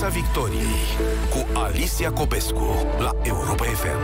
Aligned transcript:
Piața 0.00 0.18
Victoriei 0.18 0.82
cu 1.30 1.58
Alicia 1.58 2.12
Copescu 2.12 2.86
la 2.98 3.10
Europa 3.22 3.64
FM. 3.64 3.98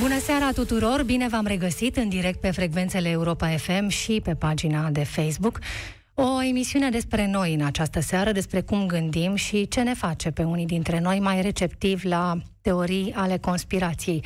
Bună 0.00 0.18
seara 0.18 0.50
tuturor! 0.52 1.02
Bine 1.02 1.28
v-am 1.28 1.46
regăsit 1.46 1.96
în 1.96 2.08
direct 2.08 2.40
pe 2.40 2.50
frecvențele 2.50 3.08
Europa 3.08 3.48
FM 3.48 3.88
și 3.88 4.20
pe 4.24 4.34
pagina 4.34 4.90
de 4.90 5.04
Facebook. 5.04 5.58
O 6.14 6.42
emisiune 6.42 6.90
despre 6.90 7.26
noi 7.26 7.54
în 7.54 7.64
această 7.64 8.00
seară, 8.00 8.32
despre 8.32 8.60
cum 8.60 8.86
gândim 8.86 9.34
și 9.34 9.68
ce 9.68 9.80
ne 9.80 9.94
face 9.94 10.30
pe 10.30 10.42
unii 10.42 10.66
dintre 10.66 11.00
noi 11.00 11.20
mai 11.20 11.42
receptivi 11.42 12.06
la 12.06 12.36
teorii 12.60 13.12
ale 13.14 13.38
conspirației, 13.38 14.24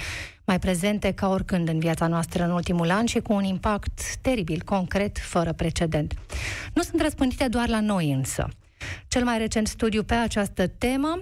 mai 0.51 0.59
prezente 0.59 1.13
ca 1.13 1.29
oricând 1.29 1.69
în 1.69 1.79
viața 1.79 2.07
noastră 2.07 2.45
în 2.45 2.51
ultimul 2.51 2.91
an 2.91 3.07
și 3.07 3.21
cu 3.21 3.33
un 3.33 3.45
impact 3.45 4.17
teribil, 4.21 4.63
concret, 4.65 5.19
fără 5.19 5.53
precedent. 5.53 6.15
Nu 6.75 6.83
sunt 6.83 7.01
răspândite 7.01 7.49
doar 7.49 7.69
la 7.69 7.81
noi 7.81 8.13
însă. 8.13 8.49
Cel 9.09 9.25
mai 9.25 9.39
recent 9.39 9.67
studiu 9.67 10.03
pe 10.03 10.15
această 10.15 10.67
temă 10.67 11.21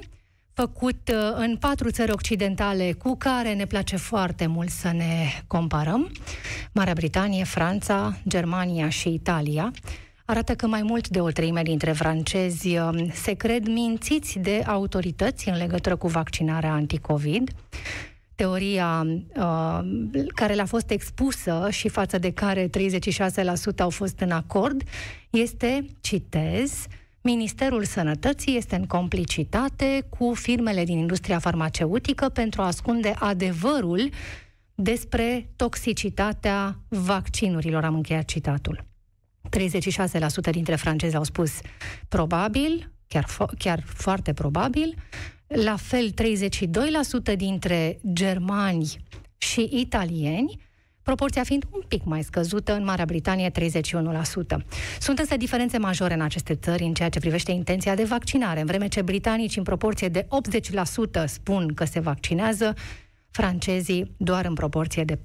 făcut 0.54 1.08
uh, 1.12 1.32
în 1.34 1.56
patru 1.56 1.90
țări 1.90 2.12
occidentale 2.12 2.92
cu 2.92 3.16
care 3.16 3.54
ne 3.54 3.66
place 3.66 3.96
foarte 3.96 4.46
mult 4.46 4.68
să 4.68 4.92
ne 4.92 5.42
comparăm, 5.46 6.12
Marea 6.72 6.92
Britanie, 6.92 7.44
Franța, 7.44 8.16
Germania 8.28 8.88
și 8.88 9.08
Italia, 9.08 9.72
arată 10.24 10.54
că 10.54 10.66
mai 10.66 10.82
mult 10.82 11.08
de 11.08 11.20
o 11.20 11.30
treime 11.30 11.62
dintre 11.62 11.92
francezi 11.92 12.76
um, 12.76 13.10
se 13.12 13.32
cred 13.32 13.66
mințiți 13.66 14.38
de 14.38 14.62
autorități 14.66 15.48
în 15.48 15.56
legătură 15.56 15.96
cu 15.96 16.08
vaccinarea 16.08 16.72
anticovid. 16.72 17.50
Teoria 18.38 19.06
uh, 19.36 19.80
care 20.34 20.54
le-a 20.54 20.64
fost 20.64 20.90
expusă 20.90 21.68
și 21.70 21.88
față 21.88 22.18
de 22.18 22.32
care 22.32 22.68
36% 22.68 22.70
au 23.78 23.90
fost 23.90 24.20
în 24.20 24.30
acord 24.30 24.82
este, 25.30 25.86
citez, 26.00 26.86
Ministerul 27.20 27.84
Sănătății 27.84 28.56
este 28.56 28.76
în 28.76 28.86
complicitate 28.86 30.06
cu 30.08 30.34
firmele 30.34 30.84
din 30.84 30.98
industria 30.98 31.38
farmaceutică 31.38 32.28
pentru 32.28 32.62
a 32.62 32.66
ascunde 32.66 33.14
adevărul 33.18 34.10
despre 34.74 35.50
toxicitatea 35.56 36.78
vaccinurilor. 36.88 37.84
Am 37.84 37.94
încheiat 37.94 38.24
citatul. 38.24 38.84
36% 40.48 40.50
dintre 40.50 40.74
francezi 40.74 41.16
au 41.16 41.24
spus 41.24 41.52
probabil, 42.08 42.92
chiar, 43.06 43.24
fo- 43.24 43.58
chiar 43.58 43.82
foarte 43.84 44.32
probabil, 44.32 44.94
la 45.48 45.76
fel 45.76 46.12
32% 47.32 47.36
dintre 47.36 48.00
germani 48.12 48.96
și 49.38 49.68
italieni, 49.72 50.60
proporția 51.02 51.42
fiind 51.42 51.64
un 51.70 51.82
pic 51.88 52.04
mai 52.04 52.22
scăzută, 52.22 52.74
în 52.74 52.84
Marea 52.84 53.04
Britanie 53.04 53.50
31%. 53.50 53.52
Sunt 55.00 55.18
însă 55.18 55.36
diferențe 55.36 55.78
majore 55.78 56.14
în 56.14 56.20
aceste 56.20 56.54
țări 56.54 56.82
în 56.82 56.94
ceea 56.94 57.08
ce 57.08 57.18
privește 57.18 57.50
intenția 57.50 57.94
de 57.94 58.04
vaccinare, 58.04 58.60
în 58.60 58.66
vreme 58.66 58.88
ce 58.88 59.02
britanicii 59.02 59.58
în 59.58 59.64
proporție 59.64 60.08
de 60.08 60.26
80% 61.22 61.24
spun 61.24 61.74
că 61.74 61.84
se 61.84 62.00
vaccinează, 62.00 62.74
francezii 63.30 64.14
doar 64.16 64.44
în 64.44 64.54
proporție 64.54 65.04
de 65.04 65.16
49%. 65.16 65.18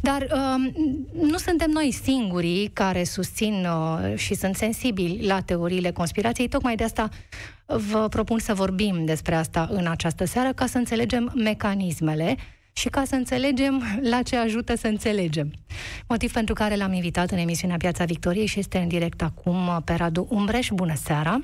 Dar 0.00 0.22
uh, 0.22 0.72
nu 1.12 1.36
suntem 1.36 1.70
noi 1.70 1.92
singurii 2.02 2.70
care 2.72 3.04
susțin 3.04 3.66
uh, 3.66 4.16
și 4.16 4.34
sunt 4.34 4.56
sensibili 4.56 5.26
la 5.26 5.40
teoriile 5.40 5.90
conspirației, 5.90 6.48
tocmai 6.48 6.76
de 6.76 6.84
asta 6.84 7.08
vă 7.66 8.08
propun 8.08 8.38
să 8.38 8.54
vorbim 8.54 9.04
despre 9.04 9.34
asta 9.34 9.68
în 9.70 9.86
această 9.86 10.24
seară, 10.24 10.52
ca 10.52 10.66
să 10.66 10.78
înțelegem 10.78 11.32
mecanismele 11.34 12.36
și 12.72 12.88
ca 12.88 13.04
să 13.04 13.14
înțelegem 13.14 13.82
la 14.00 14.22
ce 14.22 14.36
ajută 14.36 14.76
să 14.76 14.86
înțelegem. 14.86 15.52
Motiv 16.08 16.32
pentru 16.32 16.54
care 16.54 16.76
l-am 16.76 16.92
invitat 16.92 17.30
în 17.30 17.38
emisiunea 17.38 17.76
Piața 17.76 18.04
Victoriei 18.04 18.46
și 18.46 18.58
este 18.58 18.78
în 18.78 18.88
direct 18.88 19.22
acum 19.22 19.82
pe 19.84 19.94
Radu 19.94 20.26
Umbreș. 20.30 20.68
Bună 20.74 20.94
seara! 20.94 21.40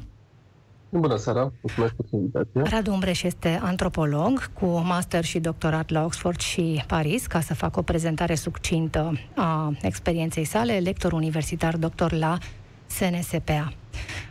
Bună 0.98 1.16
seara, 1.16 1.52
mulțumesc 1.60 1.94
pentru 1.94 2.16
invitație. 2.16 2.62
Radu 2.62 2.92
Umbreș 2.92 3.22
este 3.22 3.60
antropolog 3.62 4.50
cu 4.52 4.66
master 4.66 5.24
și 5.24 5.38
doctorat 5.38 5.90
la 5.90 6.04
Oxford 6.04 6.40
și 6.40 6.84
Paris, 6.86 7.26
ca 7.26 7.40
să 7.40 7.54
facă 7.54 7.78
o 7.78 7.82
prezentare 7.82 8.34
succintă 8.34 9.18
a 9.34 9.72
experienței 9.82 10.44
sale, 10.44 10.78
lector 10.78 11.12
universitar, 11.12 11.76
doctor 11.76 12.12
la 12.12 12.38
SNSPA. 12.86 13.72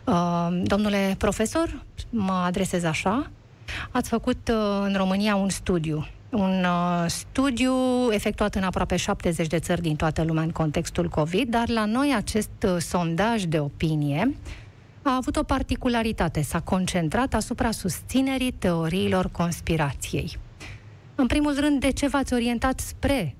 Uh, 0.05 0.61
domnule 0.63 1.15
profesor, 1.17 1.83
mă 2.09 2.43
adresez 2.45 2.83
așa, 2.83 3.29
ați 3.91 4.09
făcut 4.09 4.47
uh, 4.51 4.85
în 4.85 4.93
România 4.97 5.35
un 5.35 5.49
studiu 5.49 6.07
un 6.29 6.63
uh, 6.63 7.05
studiu 7.07 7.73
efectuat 8.11 8.55
în 8.55 8.63
aproape 8.63 8.95
70 8.95 9.47
de 9.47 9.59
țări 9.59 9.81
din 9.81 9.95
toată 9.95 10.23
lumea 10.23 10.43
în 10.43 10.49
contextul 10.49 11.09
COVID, 11.09 11.49
dar 11.49 11.69
la 11.69 11.85
noi 11.85 12.13
acest 12.15 12.49
uh, 12.65 12.75
sondaj 12.77 13.43
de 13.43 13.59
opinie 13.59 14.35
a 15.03 15.15
avut 15.15 15.35
o 15.35 15.43
particularitate, 15.43 16.41
s-a 16.41 16.59
concentrat 16.59 17.33
asupra 17.33 17.71
susținerii 17.71 18.51
teoriilor 18.51 19.29
conspirației. 19.31 20.37
În 21.15 21.27
primul 21.27 21.55
rând, 21.59 21.79
de 21.79 21.91
ce 21.91 22.07
v-ați 22.07 22.33
orientat 22.33 22.79
spre 22.79 23.35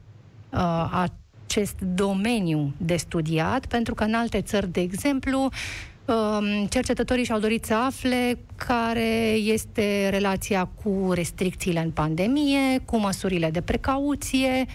uh, 0.50 1.08
acest 1.46 1.80
domeniu 1.80 2.74
de 2.78 2.96
studiat? 2.96 3.66
Pentru 3.66 3.94
că 3.94 4.04
în 4.04 4.14
alte 4.14 4.42
țări, 4.42 4.72
de 4.72 4.82
exemplu, 4.82 5.50
uh, 6.06 6.64
cercetătorii 6.70 7.24
și-au 7.24 7.40
dorit 7.40 7.66
să 7.66 7.74
afle 7.74 8.38
care 8.56 9.32
este 9.32 10.10
relația 10.10 10.66
cu 10.66 11.12
restricțiile 11.14 11.80
în 11.80 11.92
pandemie, 11.92 12.80
cu 12.86 12.98
măsurile 12.98 13.50
de 13.50 13.62
precauție, 13.62 14.66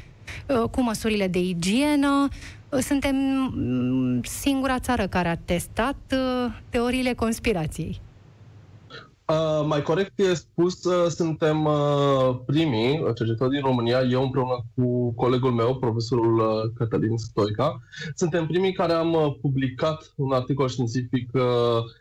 uh, 0.46 0.68
cu 0.70 0.82
măsurile 0.82 1.26
de 1.26 1.38
igienă, 1.38 2.28
suntem 2.70 3.16
mm, 3.16 4.22
singura 4.22 4.78
țară 4.78 5.06
care 5.06 5.28
a 5.28 5.36
testat 5.36 5.96
uh, 6.12 6.52
teoriile 6.68 7.12
conspirației. 7.12 8.00
Uh, 9.32 9.64
mai 9.66 9.82
corect 9.82 10.18
e 10.18 10.34
spus, 10.34 10.84
uh, 10.84 11.10
suntem 11.10 11.64
uh, 11.64 12.38
primii 12.46 13.02
cercetători 13.04 13.50
din 13.50 13.60
România, 13.60 14.00
eu 14.10 14.22
împreună 14.22 14.64
cu 14.74 15.12
colegul 15.14 15.50
meu, 15.50 15.76
profesorul 15.76 16.38
uh, 16.38 16.70
Cătălin 16.74 17.16
Stoica, 17.16 17.80
suntem 18.14 18.46
primii 18.46 18.72
care 18.72 18.92
am 18.92 19.12
uh, 19.12 19.34
publicat 19.40 20.12
un 20.16 20.32
articol 20.32 20.68
științific 20.68 21.30
uh, 21.34 21.42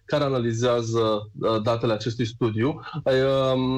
care 0.05 0.23
analizează 0.23 1.29
uh, 1.39 1.61
datele 1.61 1.93
acestui 1.93 2.25
studiu. 2.25 2.81
Uh, 3.03 3.13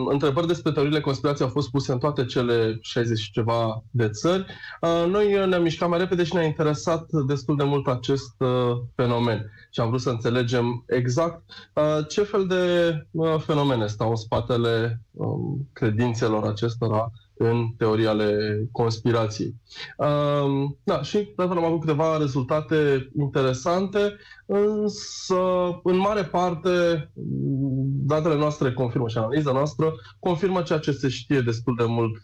întrebări 0.10 0.48
despre 0.48 0.72
teoriile 0.72 1.02
conspirației 1.02 1.48
au 1.48 1.54
fost 1.54 1.70
puse 1.70 1.92
în 1.92 2.00
toate 2.00 2.26
cele 2.26 2.78
60 2.82 3.20
și 3.20 3.32
ceva 3.32 3.84
de 3.92 4.10
țări. 4.10 4.46
Uh, 4.82 5.06
noi 5.08 5.48
ne-am 5.48 5.62
mișcat 5.62 5.90
mai 5.90 6.00
repede 6.00 6.24
și 6.24 6.34
ne-a 6.34 6.44
interesat 6.46 7.10
destul 7.28 7.56
de 7.58 7.64
mult 7.64 7.88
acest 7.88 8.36
uh, 8.38 8.72
fenomen 8.96 9.52
și 9.72 9.80
am 9.80 9.88
vrut 9.88 10.02
să 10.02 10.10
înțelegem 10.10 10.84
exact 10.88 11.42
uh, 11.74 11.98
ce 12.08 12.24
fel 12.24 12.48
de 12.48 12.94
uh, 13.12 13.39
fenomene 13.40 13.88
stau 13.88 14.10
în 14.10 14.16
spatele 14.16 15.02
um, 15.12 15.68
credințelor 15.74 16.44
acestora 16.48 17.12
în 17.42 17.68
teoria 17.78 18.10
ale 18.10 18.60
conspirației. 18.72 19.56
Um, 19.98 20.78
da, 20.84 21.02
și 21.02 21.18
de 21.36 21.44
am 21.44 21.64
avut 21.64 21.80
câteva 21.80 22.18
rezultate 22.18 23.10
interesante, 23.20 24.16
însă 24.46 25.36
în 25.84 25.98
mare 25.98 26.24
parte 26.24 26.70
datele 28.06 28.36
noastre 28.36 28.74
confirmă 28.74 29.08
și 29.08 29.18
analiza 29.18 29.52
noastră 29.52 29.94
confirmă 30.20 30.62
ceea 30.62 30.80
ce 30.80 30.92
se 30.92 31.08
știe 31.08 31.42
destul 31.42 31.76
de 31.78 31.86
mult 31.88 32.16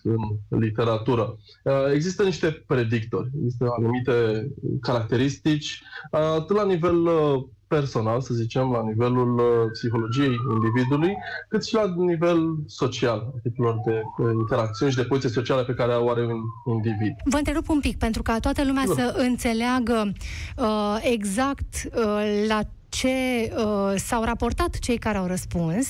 în 0.50 0.60
literatură. 0.60 1.38
Uh, 1.64 1.74
există 1.94 2.24
niște 2.24 2.64
predictori, 2.68 3.30
există 3.38 3.66
anumite 3.78 4.48
caracteristici, 4.82 5.82
uh, 6.12 6.20
atât 6.20 6.56
la 6.56 6.66
nivel 6.66 7.06
uh, 7.06 7.44
personal, 7.68 8.22
să 8.22 8.34
zicem, 8.34 8.72
la 8.72 8.84
nivelul 8.84 9.38
uh, 9.38 9.46
psihologiei 9.72 10.36
individului, 10.54 11.16
cât 11.50 11.66
și 11.66 11.74
la 11.74 11.94
nivel 11.98 12.56
social, 12.66 13.34
tipurilor 13.44 13.82
de 13.86 14.02
uh, 14.18 14.32
interacțiuni 14.34 14.92
și 14.92 14.98
de 14.98 15.04
poziție 15.04 15.30
sociale 15.30 15.64
pe 15.64 15.74
care 15.74 15.94
o 15.94 16.10
are 16.10 16.26
un 16.26 16.42
individ. 16.74 17.16
Vă 17.24 17.38
întrerup 17.38 17.70
un 17.70 17.80
pic, 17.80 17.98
pentru 17.98 18.22
ca 18.22 18.40
toată 18.40 18.66
lumea 18.66 18.84
da. 18.88 18.94
să 18.94 19.16
înțeleagă 19.18 20.12
uh, 20.58 20.98
exact 21.02 21.90
uh, 21.96 22.46
la 22.48 22.62
ce 22.96 23.08
uh, 23.56 23.94
s-au 23.96 24.24
raportat 24.24 24.80
cei 24.80 24.98
care 24.98 25.18
au 25.18 25.26
răspuns. 25.26 25.88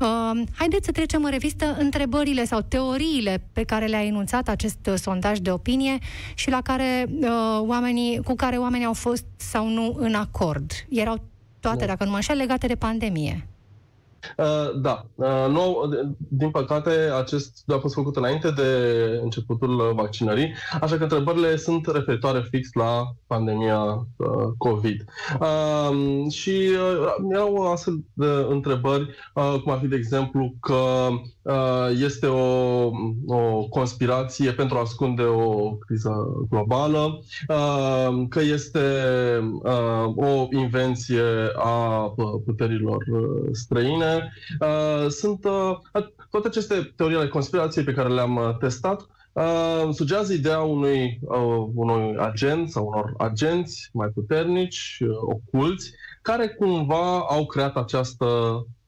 Uh, 0.00 0.42
haideți 0.54 0.84
să 0.84 0.92
trecem 0.92 1.24
în 1.24 1.30
revistă 1.30 1.76
întrebările 1.78 2.44
sau 2.44 2.60
teoriile 2.60 3.44
pe 3.52 3.62
care 3.62 3.86
le-a 3.86 4.04
enunțat 4.04 4.48
acest 4.48 4.86
uh, 4.86 4.94
sondaj 4.96 5.38
de 5.38 5.50
opinie 5.50 5.98
și 6.34 6.50
la 6.50 6.60
care 6.60 7.06
uh, 7.08 7.28
oamenii, 7.60 8.22
cu 8.22 8.34
care 8.34 8.56
oamenii 8.56 8.86
au 8.86 8.92
fost 8.92 9.24
sau 9.36 9.68
nu 9.68 9.94
în 9.98 10.14
acord. 10.14 10.72
Erau 10.88 11.16
toate, 11.60 11.78
da. 11.78 11.86
dacă 11.86 12.04
nu 12.04 12.10
mă 12.10 12.16
înșel, 12.16 12.36
legate 12.36 12.66
de 12.66 12.74
pandemie. 12.74 13.46
Uh, 14.36 14.80
da, 14.80 15.06
uh, 15.14 15.46
nu, 15.48 15.90
din 16.16 16.50
păcate 16.50 16.90
acest 17.18 17.56
studiu 17.56 17.76
a 17.76 17.80
fost 17.80 17.94
făcut 17.94 18.16
înainte 18.16 18.50
de 18.50 18.68
începutul 19.22 19.92
vaccinării, 19.94 20.54
așa 20.80 20.96
că 20.96 21.02
întrebările 21.02 21.56
sunt 21.56 21.86
referitoare 21.86 22.46
fix 22.50 22.68
la 22.72 23.14
pandemia 23.26 23.82
uh, 24.16 24.48
COVID. 24.58 25.04
Uh, 25.40 26.32
și 26.32 26.50
uh, 26.50 27.14
erau 27.32 27.72
astfel 27.72 28.04
de 28.12 28.46
întrebări, 28.48 29.08
uh, 29.34 29.60
cum 29.62 29.72
ar 29.72 29.78
fi, 29.78 29.86
de 29.86 29.96
exemplu, 29.96 30.54
că 30.60 30.74
uh, 30.74 31.20
este 32.00 32.26
o, 32.26 32.90
o 33.26 33.68
conspirație 33.68 34.52
pentru 34.52 34.76
a 34.76 34.80
ascunde 34.80 35.22
o 35.22 35.76
criză 35.76 36.10
globală, 36.50 37.18
uh, 37.48 38.26
că 38.28 38.40
este 38.40 38.80
uh, 39.62 40.12
o 40.16 40.46
invenție 40.50 41.22
a 41.56 42.12
puterilor 42.44 43.04
străine, 43.52 44.32
Uh, 44.60 45.08
sunt 45.10 45.44
uh, 45.44 45.76
toate 46.30 46.46
aceste 46.48 46.92
teorii 46.96 47.16
ale 47.16 47.28
conspirației 47.28 47.84
pe 47.84 47.92
care 47.92 48.08
le-am 48.08 48.36
uh, 48.36 48.56
testat 48.58 49.06
uh, 49.32 49.88
sugează 49.92 50.32
ideea 50.32 50.60
unui, 50.60 51.18
uh, 51.22 51.66
unui 51.74 52.16
agent 52.18 52.70
sau 52.70 52.86
unor 52.86 53.14
agenți 53.18 53.90
mai 53.92 54.08
puternici, 54.08 54.98
uh, 55.00 55.08
oculți, 55.20 55.92
care 56.22 56.48
cumva 56.48 57.18
au 57.18 57.46
creat 57.46 57.76
această 57.76 58.26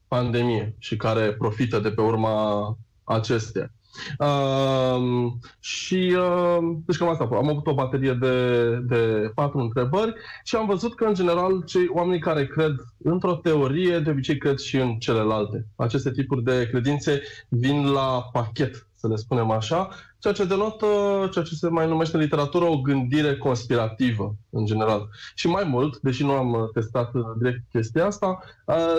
pandemie 0.09 0.75
și 0.79 0.97
care 0.97 1.33
profită 1.33 1.79
de 1.79 1.91
pe 1.91 2.01
urma 2.01 2.79
acesteia. 3.05 3.71
Uh, 4.19 5.33
și 5.61 6.17
uh, 6.19 6.59
deci 6.87 6.97
cam 6.97 7.09
asta. 7.09 7.29
Am 7.33 7.49
avut 7.49 7.67
o 7.67 7.75
baterie 7.75 8.13
de, 8.13 8.77
de 8.77 9.31
patru 9.35 9.59
întrebări 9.59 10.15
și 10.45 10.57
am 10.57 10.67
văzut 10.67 10.95
că, 10.95 11.05
în 11.05 11.15
general, 11.15 11.65
cei 11.65 11.89
oamenii 11.89 12.21
care 12.21 12.47
cred 12.47 12.75
într-o 12.99 13.35
teorie, 13.35 13.99
de 13.99 14.11
obicei 14.11 14.39
cred 14.39 14.59
și 14.59 14.77
în 14.77 14.99
celelalte. 14.99 15.67
Aceste 15.77 16.11
tipuri 16.11 16.43
de 16.43 16.69
credințe 16.71 17.23
vin 17.49 17.93
la 17.93 18.29
pachet, 18.33 18.89
să 18.95 19.09
le 19.09 19.17
spunem 19.17 19.51
așa, 19.51 19.89
ceea 20.33 20.47
ce 20.49 20.55
denotă 20.55 20.87
ceea 21.33 21.45
ce 21.45 21.55
se 21.55 21.69
mai 21.69 21.87
numește 21.87 22.17
în 22.17 22.23
literatură 22.23 22.65
o 22.65 22.81
gândire 22.81 23.37
conspirativă, 23.37 24.35
în 24.51 24.65
general. 24.65 25.09
Și 25.35 25.47
mai 25.49 25.65
mult, 25.65 25.99
deși 26.01 26.23
nu 26.25 26.31
am 26.31 26.71
testat 26.73 27.11
direct 27.39 27.61
chestia 27.73 28.07
asta, 28.07 28.39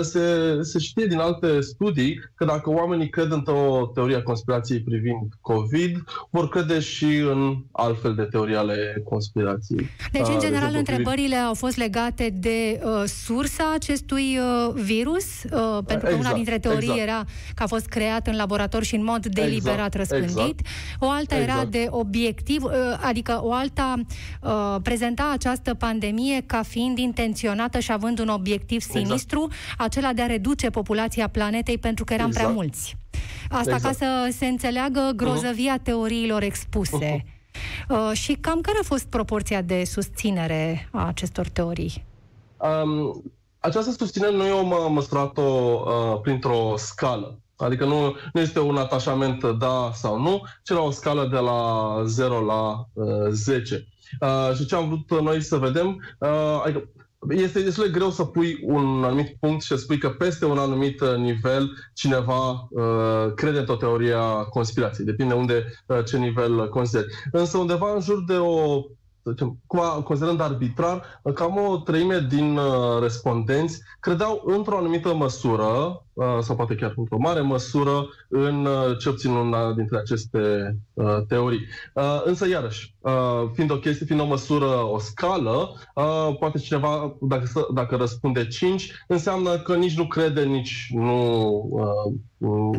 se, 0.02 0.58
se 0.62 0.80
știe 0.80 1.06
din 1.06 1.20
alte 1.20 1.62
studii 1.62 2.20
că 2.36 2.46
dacă 2.46 2.70
oamenii 2.70 3.10
cred 3.10 3.32
într-o 3.32 3.92
teorie 3.94 4.16
a 4.16 4.24
conspirației 4.24 4.80
privind 4.80 5.34
COVID, 5.42 6.04
vor 6.30 6.50
crede 6.50 6.80
și 6.80 7.18
în 7.18 7.58
altfel 7.72 8.16
de 8.16 8.24
teorii 8.24 8.56
ale 8.56 9.02
conspirației. 9.04 9.90
Deci, 10.12 10.28
în 10.28 10.40
general, 10.40 10.72
de 10.72 10.78
întrebările 10.78 11.36
au 11.36 11.54
fost 11.54 11.78
legate 11.78 12.34
de 12.34 12.82
uh, 12.84 13.04
sursa 13.06 13.74
acestui 13.74 14.38
uh, 14.38 14.74
virus, 14.74 15.44
uh, 15.44 15.78
pentru 15.86 16.08
că 16.08 16.14
exact, 16.14 16.20
una 16.20 16.34
dintre 16.34 16.60
teorii 16.60 16.90
exact. 16.90 17.02
era 17.02 17.24
că 17.56 17.64
a 17.64 17.68
fost 17.68 17.86
creat 17.86 18.28
în 18.28 18.36
laborator 18.36 18.84
și 18.84 18.96
în 18.96 19.04
mod 19.04 19.26
deliberat 19.26 19.96
exact, 19.96 19.96
răspândit. 19.96 20.60
Exact. 20.60 21.00
O 21.00 21.08
alta 21.18 21.36
exact. 21.36 21.58
era 21.58 21.66
de 21.66 21.88
obiectiv, 21.90 22.64
uh, 22.64 22.72
adică 23.02 23.40
o 23.44 23.54
alta 23.54 23.96
uh, 24.42 24.76
prezenta 24.84 25.30
această 25.34 25.74
pandemie 25.74 26.44
ca 26.46 26.62
fiind 26.62 26.98
intenționată 26.98 27.80
și 27.80 27.92
având 27.92 28.20
un 28.20 28.28
obiectiv 28.28 28.84
exact. 28.86 29.06
sinistru, 29.06 29.48
exact. 29.50 29.82
acela 29.82 30.14
de 30.14 30.22
a 30.22 30.26
reduce 30.26 30.70
populația 30.70 31.28
planetei 31.28 31.78
pentru 31.78 32.04
că 32.04 32.14
eram 32.14 32.28
exact. 32.28 32.46
prea 32.46 32.56
mulți. 32.56 32.96
Asta 33.50 33.74
exact. 33.74 33.84
ca 33.84 34.06
să 34.06 34.36
se 34.38 34.46
înțeleagă 34.46 35.12
grozăvia 35.16 35.80
uh-huh. 35.80 35.84
teoriilor 35.84 36.42
expuse. 36.42 37.24
Uh-huh. 37.24 37.36
Uh, 37.90 38.12
și 38.14 38.34
cam 38.34 38.62
care 38.62 38.78
a 38.82 38.86
fost 38.86 39.06
proporția 39.06 39.62
de 39.62 39.84
susținere 39.84 40.90
a 40.92 41.08
acestor 41.08 41.48
teorii? 41.48 42.06
Um, 42.58 43.24
această 43.60 43.92
susținere 43.92 44.36
noi 44.36 44.50
am 44.50 44.94
măsurat-o 44.94 45.42
uh, 45.42 46.20
printr-o 46.22 46.74
scală. 46.78 47.40
Adică 47.58 47.86
nu, 47.86 48.16
nu 48.34 48.42
este 48.42 48.60
un 48.60 48.78
atașament 48.78 49.44
da 49.46 49.92
sau 49.94 50.20
nu, 50.20 50.42
ci 50.64 50.70
la 50.70 50.82
o 50.82 50.92
scală 50.92 51.28
de 51.32 51.38
la 51.38 52.02
0 52.06 52.40
la 52.46 52.86
uh, 52.94 53.28
10. 53.30 53.88
Uh, 54.22 54.56
și 54.56 54.66
ce 54.66 54.76
am 54.76 54.88
vrut 54.88 55.22
noi 55.22 55.42
să 55.42 55.58
vedem, 55.58 55.88
uh, 56.20 56.62
adică 56.64 56.90
este 57.30 57.62
destul 57.62 57.84
de 57.84 57.92
greu 57.92 58.10
să 58.10 58.24
pui 58.24 58.60
un 58.64 59.04
anumit 59.04 59.38
punct 59.40 59.62
și 59.62 59.68
să 59.68 59.76
spui 59.76 59.98
că 59.98 60.10
peste 60.10 60.46
un 60.46 60.58
anumit 60.58 61.02
uh, 61.02 61.16
nivel 61.16 61.70
cineva 61.94 62.68
uh, 62.70 63.34
crede 63.36 63.60
într-o 63.60 63.76
teorie 63.76 64.14
a 64.14 64.44
conspirației. 64.44 65.06
Depinde 65.06 65.34
unde, 65.34 65.66
uh, 65.86 66.04
ce 66.06 66.18
nivel 66.18 66.70
consideri. 66.70 67.14
Însă 67.32 67.58
undeva 67.58 67.94
în 67.94 68.02
jur 68.02 68.24
de 68.28 68.34
o 68.34 68.82
zicem, 69.30 69.60
considerând 70.04 70.42
arbitrar, 70.42 71.22
cam 71.34 71.58
o 71.58 71.78
treime 71.78 72.26
din 72.30 72.58
uh, 72.58 73.02
respondenți 73.02 73.82
credeau 74.00 74.44
într-o 74.46 74.78
anumită 74.78 75.14
măsură 75.14 75.66
Uh, 75.66 76.04
sau 76.42 76.56
poate 76.56 76.76
chiar 76.76 76.94
într-o 76.96 77.18
mare 77.18 77.42
măsură 77.42 78.08
în 78.30 78.66
uh, 78.66 78.98
ce 79.00 79.10
obțin 79.10 79.32
una 79.32 79.74
dintre 79.74 79.98
aceste 79.98 80.76
uh, 80.94 81.18
teorii. 81.28 81.66
Uh, 81.94 82.22
însă, 82.24 82.48
iarăși, 82.48 82.96
uh, 83.00 83.50
fiind 83.54 83.72
o 83.72 83.78
chestie, 83.78 84.06
fiind 84.06 84.22
o 84.22 84.26
măsură, 84.26 84.66
o 84.66 85.00
scală, 85.00 85.74
uh, 85.96 86.36
poate 86.40 86.58
cineva, 86.58 87.18
dacă, 87.22 87.48
dacă 87.74 87.96
răspunde 87.96 88.48
5, 88.48 88.92
înseamnă 89.08 89.58
că 89.58 89.76
nici 89.76 89.98
nu 89.98 90.08
crede, 90.08 90.44
nici 90.44 90.88
nu... 90.94 91.50
Uh, 91.72 92.14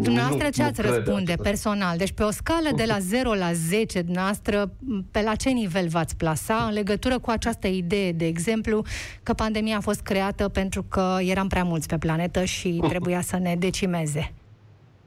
Dumneavoastră 0.01 0.45
nu, 0.45 0.51
ce 0.51 0.63
ați 0.63 0.81
nu 0.81 0.91
răspunde 0.91 1.35
personal? 1.43 1.97
Deci 1.97 2.13
pe 2.13 2.23
o 2.23 2.31
scală 2.31 2.69
de 2.77 2.85
la 2.87 2.99
0 2.99 3.35
la 3.35 3.53
10, 3.53 4.03
dumneavoastră, 4.03 4.71
pe 5.11 5.23
la 5.23 5.35
ce 5.35 5.49
nivel 5.49 5.89
v-ați 5.89 6.17
plasa 6.17 6.65
în 6.69 6.73
legătură 6.73 7.19
cu 7.19 7.31
această 7.31 7.67
idee, 7.67 8.13
de 8.13 8.27
exemplu, 8.27 8.83
că 9.23 9.33
pandemia 9.33 9.77
a 9.77 9.81
fost 9.81 10.01
creată 10.01 10.49
pentru 10.49 10.83
că 10.83 11.17
eram 11.21 11.49
prea 11.49 11.65
mulți 11.65 11.89
pe 11.89 11.99
planetă 11.99 12.45
și 12.45 12.81
trebuia 12.89 13.21
să 13.29 13.39
ne 13.39 13.57
decimeze? 13.59 14.33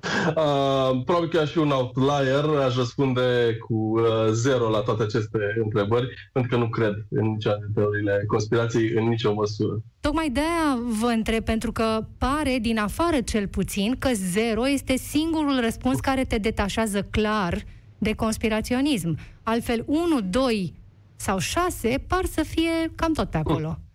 Uh, 0.04 1.02
probabil 1.06 1.30
că 1.30 1.40
aș 1.40 1.52
fi 1.52 1.58
un 1.58 1.72
outlier, 1.72 2.44
aș 2.66 2.76
răspunde 2.76 3.58
cu 3.68 3.74
uh, 3.74 4.04
zero 4.32 4.70
la 4.70 4.80
toate 4.80 5.04
aceste 5.04 5.38
întrebări, 5.64 6.08
pentru 6.34 6.58
că 6.58 6.64
nu 6.64 6.70
cred 6.70 6.94
în 7.10 7.26
niciuna 7.26 7.56
dintre 7.56 7.82
teoriile 7.82 8.24
conspirației 8.28 8.92
în 8.96 9.08
nicio 9.08 9.34
măsură. 9.34 9.82
Tocmai 10.00 10.30
de 10.30 10.40
aia 10.40 10.80
vă 11.02 11.08
întreb, 11.08 11.44
pentru 11.44 11.72
că 11.72 12.06
pare, 12.18 12.58
din 12.62 12.78
afară 12.78 13.22
cel 13.22 13.48
puțin, 13.48 13.96
că 14.00 14.10
zero 14.14 14.70
este 14.70 14.96
singurul 14.96 15.60
răspuns 15.60 16.00
care 16.00 16.24
te 16.24 16.38
detașează 16.38 17.02
clar 17.02 17.64
de 17.98 18.14
conspiraționism. 18.14 19.18
Altfel, 19.44 19.84
1, 19.88 20.22
2 20.30 20.74
sau 21.16 21.38
6 21.38 22.04
par 22.08 22.26
să 22.26 22.44
fie 22.44 22.92
cam 22.96 23.14
tot 23.14 23.30
pe 23.30 23.38
acolo. 23.38 23.78
Uh, 23.80 23.91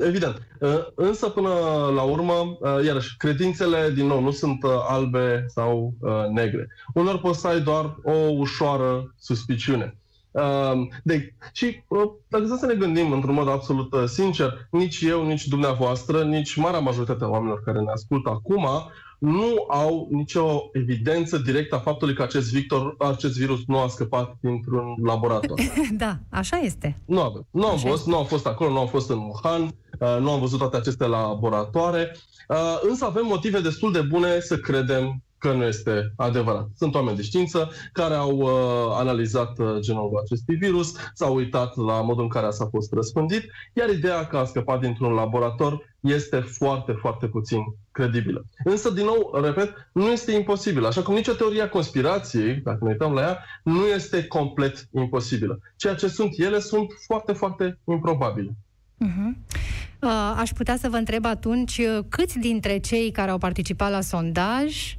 evident. 0.00 0.42
Uh, 0.60 0.86
însă, 0.94 1.28
până 1.28 1.48
la 1.94 2.02
urmă, 2.02 2.32
uh, 2.32 2.84
iarăși, 2.84 3.16
credințele, 3.16 3.90
din 3.94 4.06
nou, 4.06 4.20
nu 4.20 4.30
sunt 4.30 4.62
uh, 4.62 4.70
albe 4.88 5.44
sau 5.48 5.94
uh, 6.00 6.26
negre. 6.30 6.68
Unor 6.94 7.18
poți 7.18 7.40
să 7.40 7.46
ai 7.46 7.60
doar 7.60 7.96
o 8.02 8.12
ușoară 8.12 9.14
suspiciune. 9.18 9.96
Uh, 10.30 10.88
de, 11.02 11.34
și 11.52 11.82
uh, 11.88 12.10
dacă 12.28 12.56
să 12.58 12.66
ne 12.66 12.74
gândim 12.74 13.12
într-un 13.12 13.34
mod 13.34 13.48
absolut 13.48 13.92
uh, 13.92 14.04
sincer, 14.04 14.68
nici 14.70 15.00
eu, 15.00 15.26
nici 15.26 15.46
dumneavoastră, 15.46 16.22
nici 16.22 16.56
marea 16.56 16.78
majoritate 16.78 17.24
a 17.24 17.28
oamenilor 17.28 17.62
care 17.62 17.80
ne 17.80 17.90
ascultă 17.90 18.28
acum 18.28 18.68
nu 19.18 19.64
au 19.68 20.08
nicio 20.10 20.68
evidență 20.72 21.38
directă 21.38 21.74
a 21.74 21.78
faptului 21.78 22.14
că 22.14 22.22
acest, 22.22 22.52
Victor, 22.52 22.94
acest 22.98 23.38
virus 23.38 23.60
nu 23.66 23.78
a 23.78 23.88
scăpat 23.88 24.36
dintr-un 24.40 24.94
laborator. 25.04 25.60
da, 25.92 26.18
așa 26.30 26.56
este. 26.56 27.00
Nu 27.04 27.20
avem. 27.20 27.46
Nu 27.50 27.66
am 27.66 27.78
fost, 27.78 28.06
nu 28.06 28.16
am 28.16 28.24
fost 28.24 28.46
acolo, 28.46 28.70
nu 28.70 28.78
am 28.78 28.86
fost 28.86 29.10
în 29.10 29.18
Wuhan, 29.18 29.62
uh, 29.62 30.16
nu 30.20 30.30
am 30.30 30.40
văzut 30.40 30.58
toate 30.58 30.76
aceste 30.76 31.06
laboratoare, 31.06 32.16
uh, 32.48 32.78
însă 32.88 33.04
avem 33.04 33.26
motive 33.26 33.60
destul 33.60 33.92
de 33.92 34.00
bune 34.00 34.40
să 34.40 34.58
credem 34.58 35.22
că 35.38 35.52
nu 35.52 35.64
este 35.64 36.12
adevărat. 36.16 36.68
Sunt 36.76 36.94
oameni 36.94 37.16
de 37.16 37.22
știință 37.22 37.70
care 37.92 38.14
au 38.14 38.36
uh, 38.36 38.50
analizat 38.98 39.58
uh, 39.58 39.76
genul 39.80 40.20
acestui 40.24 40.56
virus, 40.56 40.94
s-au 41.14 41.34
uitat 41.34 41.76
la 41.76 42.00
modul 42.00 42.22
în 42.22 42.28
care 42.28 42.50
s-a 42.50 42.66
fost 42.66 42.92
răspândit, 42.92 43.42
iar 43.72 43.88
ideea 43.88 44.26
că 44.26 44.36
a 44.36 44.44
scăpat 44.44 44.80
dintr-un 44.80 45.12
laborator 45.12 45.96
este 46.00 46.40
foarte, 46.40 46.92
foarte 46.92 47.26
puțin 47.26 47.58
credibilă. 47.90 48.44
Însă, 48.64 48.90
din 48.90 49.04
nou, 49.04 49.40
repet, 49.42 49.90
nu 49.92 50.06
este 50.06 50.32
imposibil. 50.32 50.84
Așa 50.84 51.02
cum 51.02 51.14
nicio 51.14 51.32
teorie 51.32 51.62
a 51.62 51.68
conspirației, 51.68 52.54
dacă 52.54 52.78
ne 52.80 52.90
uităm 52.90 53.12
la 53.12 53.20
ea, 53.20 53.44
nu 53.62 53.86
este 53.86 54.26
complet 54.26 54.88
imposibilă. 54.94 55.58
Ceea 55.76 55.94
ce 55.94 56.08
sunt 56.08 56.38
ele 56.38 56.58
sunt 56.58 56.86
foarte, 57.06 57.32
foarte 57.32 57.78
improbabile. 57.84 58.56
Uh-huh. 59.04 59.56
Uh, 60.02 60.34
aș 60.36 60.50
putea 60.50 60.76
să 60.76 60.88
vă 60.88 60.96
întreb 60.96 61.24
atunci 61.24 61.78
uh, 61.78 62.04
câți 62.08 62.38
dintre 62.38 62.78
cei 62.78 63.10
care 63.10 63.30
au 63.30 63.38
participat 63.38 63.90
la 63.90 64.00
sondaj 64.00 64.96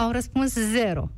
au 0.00 0.10
răspuns 0.10 0.52
zero. 0.54 1.08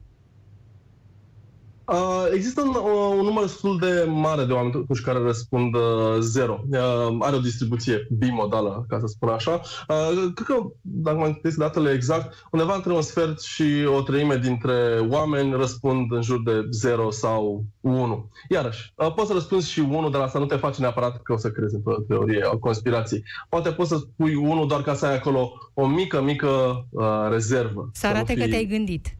Uh, 1.85 2.27
există 2.35 2.61
un, 2.61 2.69
uh, 2.69 3.15
un 3.19 3.25
număr 3.25 3.43
destul 3.43 3.79
de 3.79 4.07
mare 4.09 4.45
de 4.45 4.53
oameni 4.53 4.73
totuși 4.73 5.03
care 5.03 5.19
răspund 5.19 5.75
uh, 5.75 5.83
zero. 6.21 6.65
Uh, 6.71 7.17
are 7.19 7.37
o 7.37 7.41
distribuție 7.41 8.07
bimodală, 8.19 8.85
ca 8.89 8.99
să 8.99 9.07
spun 9.07 9.29
așa. 9.29 9.61
Uh, 9.89 10.33
cred 10.35 10.47
că, 10.47 10.55
dacă 10.81 11.17
mă 11.17 11.27
întâlnesc 11.27 11.59
datele 11.59 11.93
exact, 11.93 12.47
undeva 12.51 12.75
între 12.75 12.93
un 12.93 13.03
sfert 13.03 13.41
și 13.41 13.65
o 13.97 14.01
treime 14.01 14.37
dintre 14.37 15.07
oameni 15.09 15.53
răspund 15.53 16.13
în 16.13 16.23
jur 16.23 16.43
de 16.43 16.67
0 16.71 17.11
sau 17.11 17.65
1. 17.81 18.31
Iarăși, 18.49 18.93
uh, 18.97 19.15
poți 19.15 19.27
să 19.27 19.33
răspunzi 19.33 19.71
și 19.71 19.81
1, 19.81 20.11
dar 20.11 20.21
asta 20.21 20.39
nu 20.39 20.47
te 20.47 20.57
face 20.57 20.81
neapărat 20.81 21.23
că 21.23 21.33
o 21.33 21.37
să 21.37 21.51
crezi 21.51 21.75
într-o 21.75 22.01
teorie 22.09 22.45
a 22.53 22.57
conspirației. 22.57 23.23
Poate 23.49 23.71
poți 23.71 23.89
să 23.89 23.97
spui 23.97 24.35
1 24.35 24.67
doar 24.67 24.83
ca 24.83 24.95
să 24.95 25.07
ai 25.07 25.17
acolo 25.17 25.53
o 25.75 25.87
mică, 25.87 26.23
mică 26.23 26.87
uh, 26.91 27.05
rezervă. 27.31 27.91
Să 27.93 28.07
arate 28.07 28.35
să 28.35 28.41
că 28.41 28.49
te-ai 28.49 28.67
gândit. 28.67 29.17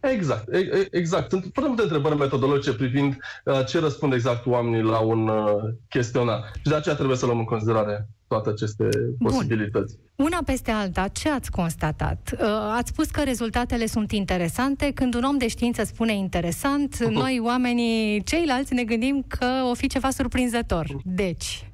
Exact, 0.00 0.48
exact. 0.90 1.30
Sunt 1.30 1.42
foarte 1.42 1.68
multe 1.70 1.82
întrebări 1.82 2.16
metodologice 2.16 2.74
privind 2.74 3.16
uh, 3.44 3.66
ce 3.66 3.78
răspund 3.78 4.12
exact 4.12 4.46
oamenii 4.46 4.82
la 4.82 4.98
un 4.98 5.28
uh, 5.28 5.46
chestionar. 5.88 6.52
Și 6.54 6.68
de 6.68 6.74
aceea 6.74 6.94
trebuie 6.94 7.16
să 7.16 7.26
luăm 7.26 7.38
în 7.38 7.44
considerare 7.44 8.08
toate 8.28 8.48
aceste 8.48 8.88
Bun. 9.18 9.32
posibilități. 9.32 9.98
Una 10.16 10.38
peste 10.44 10.70
alta, 10.70 11.08
ce 11.08 11.30
ați 11.30 11.50
constatat? 11.50 12.30
Uh, 12.32 12.46
ați 12.76 12.90
spus 12.90 13.10
că 13.10 13.22
rezultatele 13.22 13.86
sunt 13.86 14.12
interesante. 14.12 14.90
Când 14.94 15.14
un 15.14 15.22
om 15.22 15.38
de 15.38 15.48
știință 15.48 15.84
spune 15.84 16.16
interesant, 16.16 16.94
uh-huh. 16.94 17.12
noi 17.22 17.40
oamenii 17.44 18.22
ceilalți 18.22 18.74
ne 18.74 18.84
gândim 18.84 19.24
că 19.28 19.46
o 19.70 19.74
fi 19.74 19.86
ceva 19.86 20.10
surprinzător. 20.10 20.86
Deci... 21.04 21.70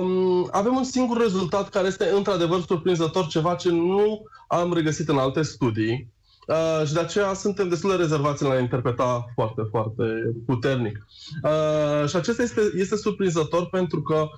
Um, 0.00 0.48
avem 0.50 0.74
un 0.74 0.84
singur 0.84 1.20
rezultat 1.20 1.68
care 1.68 1.86
este 1.86 2.10
într-adevăr 2.14 2.60
surprinzător, 2.60 3.26
ceva 3.26 3.54
ce 3.54 3.70
nu 3.70 4.22
am 4.48 4.72
regăsit 4.72 5.08
în 5.08 5.18
alte 5.18 5.42
studii. 5.42 6.14
Uh, 6.46 6.86
și 6.86 6.92
de 6.92 7.00
aceea 7.00 7.34
suntem 7.34 7.68
destul 7.68 7.90
de 7.90 7.96
rezervați 7.96 8.42
la 8.42 8.50
a 8.50 8.58
interpreta 8.58 9.26
foarte, 9.34 9.62
foarte 9.70 10.02
puternic. 10.46 11.06
Uh, 11.42 12.08
și 12.08 12.16
acesta 12.16 12.42
este, 12.42 12.60
este 12.76 12.96
surprinzător 12.96 13.68
pentru 13.68 14.02
că 14.02 14.28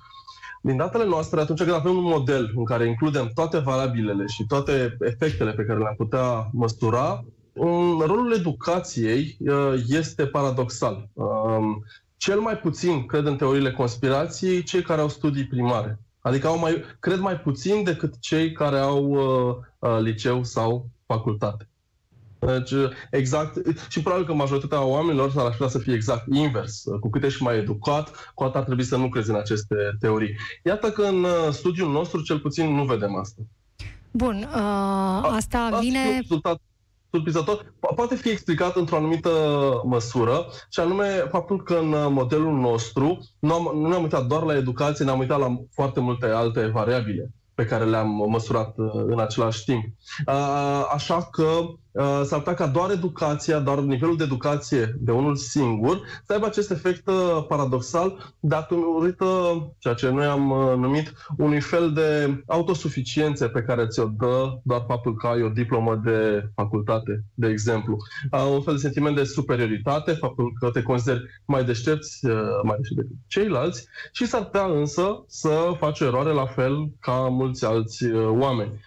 din 0.61 0.77
datele 0.77 1.05
noastre, 1.05 1.39
atunci 1.39 1.59
când 1.59 1.73
avem 1.73 1.95
un 1.95 2.03
model 2.03 2.51
în 2.55 2.65
care 2.65 2.87
includem 2.87 3.31
toate 3.33 3.57
variabilele 3.57 4.25
și 4.25 4.45
toate 4.45 4.97
efectele 4.99 5.51
pe 5.51 5.63
care 5.63 5.79
le-am 5.79 5.95
putea 5.97 6.49
măsura, 6.53 7.25
um, 7.53 7.99
rolul 7.99 8.33
educației 8.33 9.37
uh, 9.39 9.73
este 9.87 10.25
paradoxal. 10.25 11.09
Um, 11.13 11.83
cel 12.17 12.39
mai 12.39 12.57
puțin 12.57 13.05
cred 13.05 13.25
în 13.25 13.35
teoriile 13.35 13.71
conspirației 13.71 14.63
cei 14.63 14.81
care 14.81 15.01
au 15.01 15.09
studii 15.09 15.47
primare. 15.47 15.99
Adică 16.21 16.47
au 16.47 16.59
mai, 16.59 16.83
cred 16.99 17.19
mai 17.19 17.39
puțin 17.39 17.83
decât 17.83 18.19
cei 18.19 18.51
care 18.51 18.77
au 18.77 19.05
uh, 19.09 19.55
uh, 19.79 19.99
liceu 20.01 20.43
sau 20.43 20.89
facultate. 21.05 21.68
Deci, 22.39 22.73
exact, 23.11 23.61
și 23.89 24.01
probabil 24.01 24.25
că 24.25 24.33
majoritatea 24.33 24.83
oamenilor 24.85 25.31
s-ar 25.31 25.45
aștepta 25.45 25.67
să 25.67 25.79
fie 25.79 25.93
exact 25.93 26.25
invers. 26.33 26.83
Cu 26.99 27.09
cât 27.09 27.23
ești 27.23 27.43
mai 27.43 27.57
educat, 27.57 28.31
cu 28.33 28.43
atât 28.43 28.55
ar 28.55 28.63
trebui 28.63 28.83
să 28.83 28.97
nu 28.97 29.09
crezi 29.09 29.29
în 29.29 29.35
aceste 29.35 29.75
teorii. 29.99 30.35
Iată 30.63 30.91
că 30.91 31.01
în 31.01 31.23
uh, 31.23 31.29
studiul 31.51 31.91
nostru, 31.91 32.21
cel 32.21 32.39
puțin, 32.39 32.75
nu 32.75 32.83
vedem 32.83 33.15
asta. 33.15 33.41
Bun, 34.11 34.49
uh, 34.55 35.29
asta 35.35 35.69
a, 35.71 35.79
vine... 35.79 35.99
Rezultat 36.15 36.61
surprizător, 37.11 37.73
poate 37.95 38.15
fi 38.15 38.29
explicat 38.29 38.75
într-o 38.75 38.95
anumită 38.95 39.29
măsură, 39.85 40.45
și 40.69 40.79
anume 40.79 41.05
faptul 41.05 41.63
că 41.63 41.73
în 41.73 41.91
uh, 41.91 42.07
modelul 42.09 42.53
nostru 42.53 43.27
nu, 43.39 43.53
am, 43.53 43.71
nu 43.73 43.87
ne-am 43.87 44.01
uitat 44.01 44.25
doar 44.25 44.43
la 44.43 44.55
educație, 44.55 45.05
ne-am 45.05 45.19
uitat 45.19 45.39
la 45.39 45.61
foarte 45.71 45.99
multe 45.99 46.25
alte 46.25 46.65
variabile 46.65 47.31
pe 47.53 47.65
care 47.65 47.85
le-am 47.85 48.25
măsurat 48.29 48.73
în 49.07 49.19
același 49.19 49.63
timp. 49.63 49.83
Așa 50.93 51.27
că 51.31 51.45
Uh, 51.91 52.21
s-ar 52.23 52.39
putea 52.39 52.53
ca 52.53 52.67
doar 52.67 52.91
educația, 52.91 53.59
doar 53.59 53.79
nivelul 53.79 54.17
de 54.17 54.23
educație 54.23 54.95
de 54.99 55.11
unul 55.11 55.35
singur 55.35 56.01
să 56.25 56.33
aibă 56.33 56.45
acest 56.45 56.71
efect 56.71 57.07
uh, 57.07 57.45
paradoxal 57.47 58.33
datorită 58.39 59.25
ceea 59.77 59.93
ce 59.93 60.09
noi 60.09 60.25
am 60.25 60.49
uh, 60.49 60.75
numit 60.77 61.13
unui 61.37 61.59
fel 61.59 61.93
de 61.93 62.41
autosuficiențe 62.47 63.47
pe 63.47 63.61
care 63.61 63.87
ți-o 63.87 64.05
dă 64.05 64.59
doar 64.63 64.83
faptul 64.87 65.15
că 65.15 65.27
ai 65.27 65.41
o 65.41 65.49
diplomă 65.49 66.01
de 66.03 66.49
facultate, 66.55 67.23
de 67.33 67.47
exemplu. 67.47 67.97
Un 68.53 68.61
fel 68.61 68.73
de 68.73 68.79
sentiment 68.79 69.15
de 69.15 69.23
superioritate, 69.23 70.11
faptul 70.11 70.53
că 70.59 70.69
te 70.69 70.81
consideri 70.81 71.23
mai 71.45 71.63
deștepți, 71.63 72.25
mai 72.63 72.75
deștept 72.77 73.01
decât 73.01 73.17
ceilalți 73.27 73.87
și 74.11 74.25
s-ar 74.25 74.43
putea 74.43 74.65
însă 74.65 75.23
să 75.27 75.73
faci 75.77 75.99
o 75.99 76.05
eroare 76.05 76.31
la 76.31 76.45
fel 76.45 76.91
ca 76.99 77.11
mulți 77.11 77.65
alți 77.65 78.05
oameni 78.39 78.79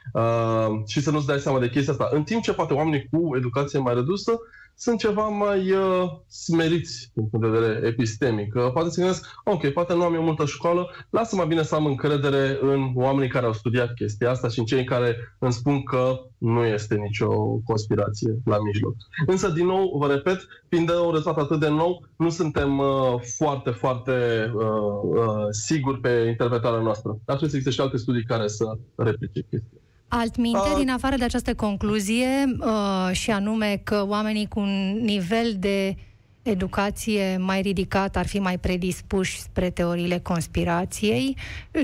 și 0.86 1.00
să 1.00 1.10
nu-ți 1.10 1.26
dai 1.26 1.38
seama 1.38 1.58
de 1.58 1.70
chestia 1.70 1.92
asta. 1.92 2.08
În 2.12 2.22
timp 2.22 2.42
ce 2.42 2.52
poate 2.52 2.72
oamenii 2.72 3.01
cu 3.10 3.36
educație 3.36 3.78
mai 3.78 3.94
redusă 3.94 4.32
sunt 4.74 4.98
ceva 4.98 5.28
mai 5.28 5.70
uh, 5.70 6.10
smeriți 6.28 7.10
din 7.14 7.28
punct 7.28 7.46
de 7.50 7.58
vedere 7.58 7.86
epistemic. 7.86 8.54
Uh, 8.54 8.70
poate 8.72 8.90
să 8.90 9.00
gândesc, 9.00 9.26
ok, 9.44 9.68
poate 9.68 9.94
nu 9.94 10.02
am 10.02 10.14
eu 10.14 10.22
multă 10.22 10.44
școală, 10.44 10.90
lasă 11.10 11.36
mai 11.36 11.46
bine 11.46 11.62
să 11.62 11.74
am 11.74 11.86
încredere 11.86 12.58
în 12.60 12.90
oamenii 12.94 13.28
care 13.28 13.46
au 13.46 13.52
studiat 13.52 13.94
chestia 13.94 14.30
asta 14.30 14.48
și 14.48 14.58
în 14.58 14.64
cei 14.64 14.84
care 14.84 15.16
îmi 15.38 15.52
spun 15.52 15.82
că 15.82 16.20
nu 16.38 16.64
este 16.64 16.94
nicio 16.94 17.28
conspirație 17.64 18.38
la 18.44 18.62
mijloc. 18.62 18.94
Însă, 19.26 19.48
din 19.48 19.66
nou, 19.66 19.98
vă 19.98 20.06
repet, 20.06 20.46
fiind 20.68 20.86
de 20.86 20.92
un 20.92 21.12
rezultat 21.12 21.38
atât 21.38 21.60
de 21.60 21.68
nou, 21.68 22.06
nu 22.16 22.30
suntem 22.30 22.78
uh, 22.78 23.14
foarte, 23.36 23.70
foarte 23.70 24.12
uh, 24.54 24.62
uh, 25.02 25.46
siguri 25.50 26.00
pe 26.00 26.24
interpretarea 26.28 26.80
noastră. 26.80 27.10
Dar 27.10 27.36
trebuie 27.36 27.50
să 27.50 27.56
existe 27.56 27.70
și 27.70 27.80
alte 27.80 27.96
studii 27.96 28.24
care 28.24 28.48
să 28.48 28.64
replice 28.96 29.40
chestia. 29.50 29.81
Altminte, 30.14 30.68
uh, 30.72 30.76
din 30.78 30.90
afară 30.90 31.16
de 31.16 31.24
această 31.24 31.54
concluzie, 31.54 32.56
uh, 32.58 33.12
și 33.12 33.30
anume 33.30 33.80
că 33.84 34.04
oamenii 34.08 34.48
cu 34.48 34.60
un 34.60 34.98
nivel 35.02 35.54
de 35.58 35.94
educație 36.42 37.36
mai 37.36 37.60
ridicat 37.60 38.16
ar 38.16 38.26
fi 38.26 38.38
mai 38.38 38.58
predispuși 38.58 39.40
spre 39.40 39.70
teoriile 39.70 40.18
conspirației, 40.18 41.36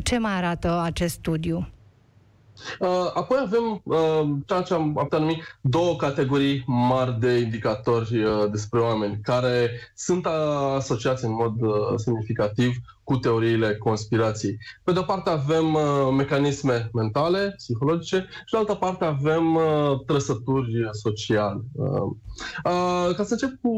ce 0.02 0.18
mai 0.18 0.32
arată 0.32 0.80
acest 0.84 1.14
studiu? 1.14 1.68
Uh, 2.78 3.10
apoi 3.14 3.38
avem 3.40 3.80
uh, 3.84 4.28
ceea 4.46 4.62
ce 4.62 4.74
am 4.74 4.92
putea 4.92 5.18
numi 5.18 5.42
două 5.60 5.96
categorii 5.96 6.64
mari 6.66 7.18
de 7.20 7.38
indicatori 7.38 8.24
uh, 8.24 8.50
despre 8.50 8.78
oameni, 8.80 9.20
care 9.22 9.70
sunt 9.94 10.26
asociați 10.76 11.24
în 11.24 11.32
mod 11.32 11.60
uh, 11.60 11.94
semnificativ 11.96 12.76
cu 13.04 13.16
teoriile 13.16 13.76
conspirației. 13.76 14.58
Pe 14.84 14.92
de 14.92 14.98
o 14.98 15.02
parte 15.02 15.30
avem 15.30 15.74
uh, 15.74 16.08
mecanisme 16.16 16.90
mentale, 16.92 17.54
psihologice, 17.56 18.16
și 18.16 18.52
de 18.52 18.56
altă 18.56 18.74
parte 18.74 19.04
avem 19.04 19.54
uh, 19.54 20.04
trăsături 20.06 20.88
sociale. 20.92 21.60
Uh, 21.72 22.00
uh, 22.64 23.14
ca 23.16 23.24
să 23.24 23.32
încep 23.32 23.50
cu 23.62 23.68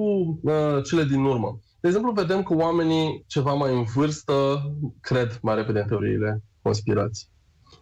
uh, 0.42 0.82
cele 0.84 1.04
din 1.04 1.24
urmă. 1.24 1.58
De 1.80 1.88
exemplu, 1.88 2.12
vedem 2.12 2.42
că 2.42 2.54
oamenii 2.54 3.24
ceva 3.26 3.52
mai 3.54 3.74
în 3.74 3.82
vârstă 3.82 4.62
cred 5.00 5.38
mai 5.42 5.54
repede 5.54 5.80
în 5.80 5.86
teoriile 5.86 6.42
conspirației. 6.62 7.29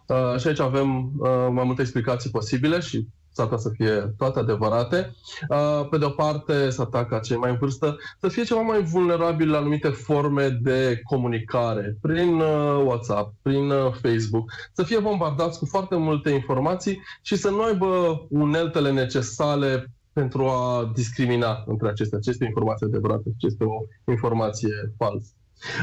Uh, 0.09 0.39
și 0.39 0.47
aici 0.47 0.59
avem 0.59 1.11
uh, 1.17 1.47
mai 1.51 1.63
multe 1.63 1.81
explicații 1.81 2.29
posibile 2.29 2.79
și 2.79 3.07
s-ar 3.31 3.45
putea 3.47 3.61
să 3.61 3.69
fie 3.69 4.13
toate 4.17 4.39
adevărate. 4.39 5.15
Uh, 5.49 5.87
pe 5.89 5.97
de 5.97 6.05
o 6.05 6.09
parte, 6.09 6.69
să 6.69 6.81
atacă 6.81 7.19
cei 7.23 7.37
mai 7.37 7.49
în 7.51 7.57
vârstă, 7.57 7.97
să 8.19 8.27
fie 8.27 8.43
ceva 8.43 8.61
mai 8.61 8.83
vulnerabil 8.83 9.49
la 9.49 9.57
anumite 9.57 9.87
forme 9.87 10.49
de 10.49 10.99
comunicare, 11.03 11.97
prin 12.01 12.39
uh, 12.39 12.83
WhatsApp, 12.85 13.33
prin 13.41 13.69
uh, 13.69 13.93
Facebook, 14.01 14.51
să 14.73 14.83
fie 14.83 14.99
bombardați 14.99 15.59
cu 15.59 15.65
foarte 15.65 15.95
multe 15.95 16.29
informații 16.29 17.01
și 17.21 17.35
să 17.35 17.49
nu 17.49 17.61
aibă 17.61 18.25
uneltele 18.29 18.91
necesare 18.91 19.85
pentru 20.13 20.45
a 20.45 20.91
discrimina 20.95 21.63
între 21.65 21.87
acestea. 21.89 22.19
Ce 22.19 22.29
este 22.29 22.43
o 22.43 22.47
informație 22.47 22.87
adevărată 22.87 23.23
și 23.29 23.37
ce 23.37 23.45
este 23.45 23.63
o 23.63 24.11
informație 24.11 24.93
falsă. 24.97 25.33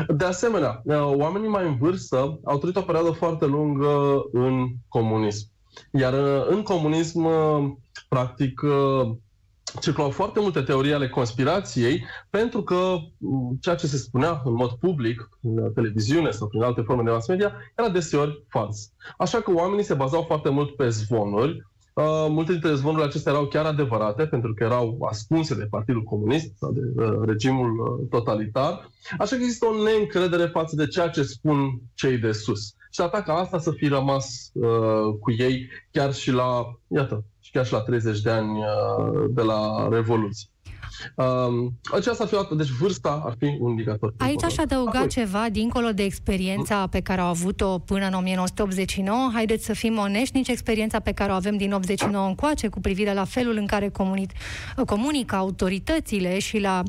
De 0.09 0.25
asemenea, 0.25 0.83
oamenii 1.03 1.49
mai 1.49 1.67
în 1.67 1.77
vârstă 1.77 2.41
au 2.45 2.59
trăit 2.59 2.77
o 2.77 2.81
perioadă 2.81 3.11
foarte 3.11 3.47
lungă 3.47 4.23
în 4.33 4.67
comunism. 4.89 5.49
Iar 5.93 6.13
în 6.49 6.63
comunism, 6.63 7.29
practic, 8.09 8.61
circulau 9.81 10.11
foarte 10.11 10.41
multe 10.41 10.63
teorii 10.63 10.93
ale 10.93 11.09
conspirației, 11.09 12.05
pentru 12.31 12.63
că 12.63 12.97
ceea 13.61 13.75
ce 13.75 13.87
se 13.87 13.97
spunea 13.97 14.41
în 14.45 14.53
mod 14.53 14.71
public, 14.71 15.29
în 15.43 15.73
televiziune 15.73 16.31
sau 16.31 16.49
prin 16.49 16.63
alte 16.63 16.81
forme 16.81 17.03
de 17.03 17.11
mass 17.11 17.29
media, 17.29 17.53
era 17.77 17.89
deseori 17.89 18.45
fals. 18.49 18.93
Așa 19.19 19.41
că 19.41 19.53
oamenii 19.53 19.85
se 19.85 19.95
bazau 19.95 20.23
foarte 20.23 20.49
mult 20.49 20.77
pe 20.77 20.89
zvonuri, 20.89 21.67
Uh, 21.97 22.27
multe 22.29 22.53
dintre 22.53 22.75
zvonurile 22.75 23.07
acestea 23.07 23.33
erau 23.33 23.47
chiar 23.47 23.65
adevărate, 23.65 24.27
pentru 24.27 24.55
că 24.55 24.65
erau 24.65 24.99
ascunse 25.11 25.55
de 25.55 25.67
Partidul 25.71 26.03
Comunist 26.03 26.57
sau 26.59 26.73
de 26.73 26.81
uh, 27.03 27.19
regimul 27.25 27.79
uh, 27.79 28.09
totalitar. 28.11 28.91
Așa 29.19 29.37
că 29.37 29.43
există 29.43 29.67
o 29.67 29.83
neîncredere 29.83 30.47
față 30.47 30.77
de 30.77 30.87
ceea 30.87 31.09
ce 31.09 31.23
spun 31.23 31.81
cei 31.95 32.19
de 32.19 32.33
sus. 32.33 32.75
Și 32.91 33.01
ataca 33.01 33.35
asta 33.35 33.59
să 33.59 33.71
fi 33.71 33.89
rămas 33.89 34.51
uh, 34.53 35.15
cu 35.21 35.31
ei 35.39 35.69
chiar 35.91 36.15
și 36.15 36.31
la, 36.31 36.79
iată, 36.87 37.25
chiar 37.53 37.67
și 37.67 37.73
la 37.73 37.81
30 37.81 38.21
de 38.21 38.31
ani 38.31 38.59
uh, 38.59 39.25
de 39.31 39.43
la 39.43 39.89
Revoluție. 39.91 40.49
Um, 41.15 41.79
aceasta 41.93 42.23
ar 42.23 42.29
fi 42.29 42.35
o 42.35 42.55
deci 42.55 42.69
vârsta 42.69 43.23
ar 43.25 43.35
fi 43.39 43.57
un 43.61 43.71
indicator. 43.71 44.15
Aici 44.19 44.43
aș 44.43 44.57
adăuga 44.57 44.99
Apoi, 44.99 45.09
ceva, 45.09 45.47
dincolo 45.51 45.91
de 45.91 46.03
experiența 46.03 46.87
pe 46.87 47.01
care 47.01 47.21
au 47.21 47.29
avut-o 47.29 47.79
până 47.79 48.07
în 48.07 48.15
1989, 48.15 49.31
haideți 49.33 49.65
să 49.65 49.73
fim 49.73 49.99
onești, 49.99 50.37
nici 50.37 50.49
experiența 50.49 51.01
pe 51.01 51.13
care 51.13 51.33
o 51.33 51.35
avem 51.35 51.57
din 51.57 51.73
89 51.73 52.27
încoace 52.27 52.69
cu 52.69 52.81
privire 52.81 53.15
la 53.15 53.25
felul 53.25 53.57
în 53.57 53.67
care 53.67 53.89
comunic, 53.89 54.31
comunică 54.87 55.37
autoritățile 55.37 56.39
și 56.39 56.59
la 56.59 56.83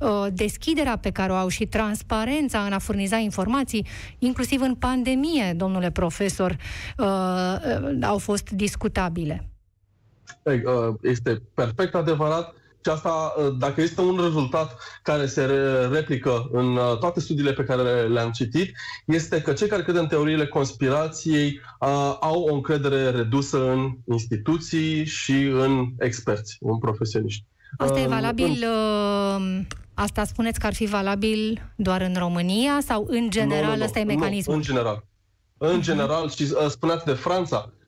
uh, 0.00 0.26
deschiderea 0.32 0.96
pe 0.96 1.10
care 1.10 1.32
o 1.32 1.34
au 1.34 1.48
și 1.48 1.66
transparența 1.66 2.58
în 2.58 2.72
a 2.72 2.78
furniza 2.78 3.16
informații, 3.16 3.86
inclusiv 4.18 4.60
în 4.60 4.74
pandemie, 4.74 5.52
domnule 5.56 5.90
profesor, 5.90 6.56
uh, 6.98 7.06
uh, 7.06 7.98
au 8.02 8.18
fost 8.18 8.50
discutabile. 8.50 9.46
Uh, 10.42 10.94
este 11.02 11.42
perfect 11.54 11.94
adevărat 11.94 12.54
și 12.84 12.90
asta, 12.90 13.34
uh, 13.36 13.54
dacă 13.58 13.80
este 13.80 14.00
un 14.00 14.20
rezultat 14.22 14.78
care 15.02 15.26
se 15.26 15.44
replică 15.90 16.48
în 16.52 16.76
uh, 16.76 16.98
toate 16.98 17.20
studiile 17.20 17.52
pe 17.52 17.64
care 17.64 18.06
le-am 18.06 18.30
citit, 18.30 18.76
este 19.06 19.42
că 19.42 19.52
cei 19.52 19.68
care 19.68 19.82
cred 19.82 19.96
în 19.96 20.06
teoriile 20.06 20.46
conspirației 20.46 21.60
uh, 21.80 22.16
au 22.20 22.42
o 22.42 22.54
încredere 22.54 23.10
redusă 23.10 23.70
în 23.70 23.96
instituții 24.04 25.04
și 25.04 25.32
în 25.42 25.86
experți, 25.98 26.56
în 26.60 26.78
profesioniști. 26.78 27.44
Asta 27.76 28.00
e 28.00 28.06
valabil, 28.06 28.50
uh, 28.50 29.60
asta 29.94 30.24
spuneți 30.24 30.60
că 30.60 30.66
ar 30.66 30.74
fi 30.74 30.86
valabil 30.86 31.70
doar 31.76 32.00
în 32.00 32.14
România 32.18 32.78
sau 32.80 33.06
în 33.08 33.30
general 33.30 33.70
nu, 33.70 33.76
nu, 33.76 33.84
ăsta 33.84 33.98
e 33.98 34.04
mecanismul? 34.04 34.54
Nu, 34.54 34.60
în 34.60 34.66
general. 34.66 35.04
În 35.56 35.78
uh-huh. 35.78 35.82
general, 35.82 36.30
și 36.30 36.42
uh, 36.42 36.66
spuneați 36.68 37.04
de 37.04 37.12
Franța, 37.12 37.72
Uh, 37.72 37.81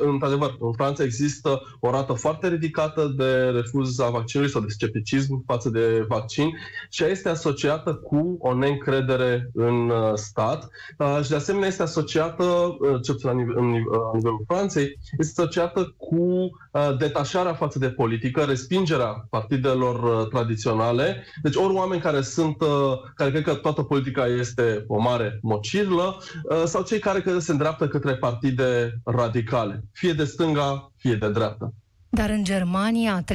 într-adevăr, 0.00 0.56
în 0.60 0.72
Franța 0.72 1.02
există 1.02 1.60
o 1.80 1.90
rată 1.90 2.12
foarte 2.12 2.48
ridicată 2.48 3.14
de 3.16 3.32
refuz 3.34 3.98
a 4.00 4.08
vaccinului 4.10 4.52
sau 4.52 4.60
de 4.60 4.68
scepticism 4.68 5.44
față 5.46 5.70
de 5.70 6.04
vaccin 6.08 6.50
și 6.88 7.04
este 7.04 7.28
asociată 7.28 7.94
cu 7.94 8.36
o 8.40 8.54
neîncredere 8.54 9.50
în 9.54 9.88
uh, 9.88 10.12
stat 10.14 10.68
uh, 10.98 11.18
și 11.22 11.28
de 11.28 11.34
asemenea 11.36 11.68
este 11.68 11.82
asociată, 11.82 12.76
ce 13.02 13.16
la 13.22 13.32
nivelul 13.32 14.44
Franței, 14.46 14.98
este 15.18 15.40
asociată 15.40 15.94
cu 15.96 16.50
detașarea 16.98 17.54
față 17.54 17.78
de 17.78 17.90
politică, 17.90 18.42
respingerea 18.42 19.26
partidelor 19.30 20.26
tradiționale. 20.26 21.24
Deci 21.42 21.56
ori 21.56 21.74
oameni 21.74 22.00
care 22.00 22.20
sunt, 22.20 22.56
care 23.14 23.30
cred 23.30 23.42
că 23.42 23.54
toată 23.54 23.82
politica 23.82 24.26
este 24.26 24.84
o 24.86 25.00
mare 25.00 25.38
mocirlă, 25.42 26.18
sau 26.64 26.82
cei 26.82 26.98
care 26.98 27.22
se 27.38 27.50
îndreaptă 27.50 27.88
către 27.88 28.14
partide 28.16 29.00
radicale 29.04 29.47
radicale, 29.48 29.84
fie 29.92 30.12
de 30.12 30.24
stânga, 30.24 30.92
fie 30.96 31.14
de 31.14 31.30
dreapta. 31.30 31.72
Dar 32.10 32.30
în 32.30 32.44
Germania, 32.44 33.24
32% 33.24 33.26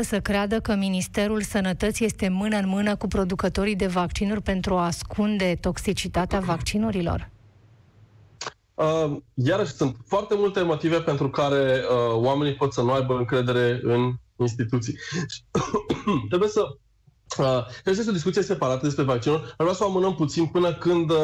să 0.00 0.20
creadă 0.20 0.60
că 0.60 0.74
Ministerul 0.74 1.42
Sănătății 1.42 2.06
este 2.06 2.28
mână 2.28 2.56
în 2.56 2.68
mână 2.68 2.96
cu 2.96 3.06
producătorii 3.06 3.76
de 3.76 3.86
vaccinuri 3.86 4.42
pentru 4.42 4.74
a 4.74 4.84
ascunde 4.84 5.58
toxicitatea 5.60 6.40
vaccinurilor. 6.40 7.30
Uh, 8.74 9.16
iarăși 9.34 9.72
sunt 9.72 9.96
foarte 10.06 10.34
multe 10.36 10.62
motive 10.62 11.00
pentru 11.00 11.30
care 11.30 11.80
uh, 11.90 12.14
oamenii 12.14 12.54
pot 12.54 12.72
să 12.72 12.82
nu 12.82 12.92
aibă 12.92 13.14
încredere 13.16 13.80
în 13.82 14.12
instituții. 14.36 14.94
Trebuie 16.28 16.48
să 16.48 16.60
Uh, 17.38 17.66
este 17.84 18.10
o 18.10 18.12
discuție 18.12 18.42
separată 18.42 18.80
despre 18.82 19.04
vaccinul. 19.04 19.38
Ar 19.38 19.54
vrea 19.56 19.72
să 19.72 19.84
o 19.84 19.86
amânăm 19.86 20.14
puțin 20.14 20.46
până 20.46 20.74
când 20.74 21.10
uh, 21.10 21.16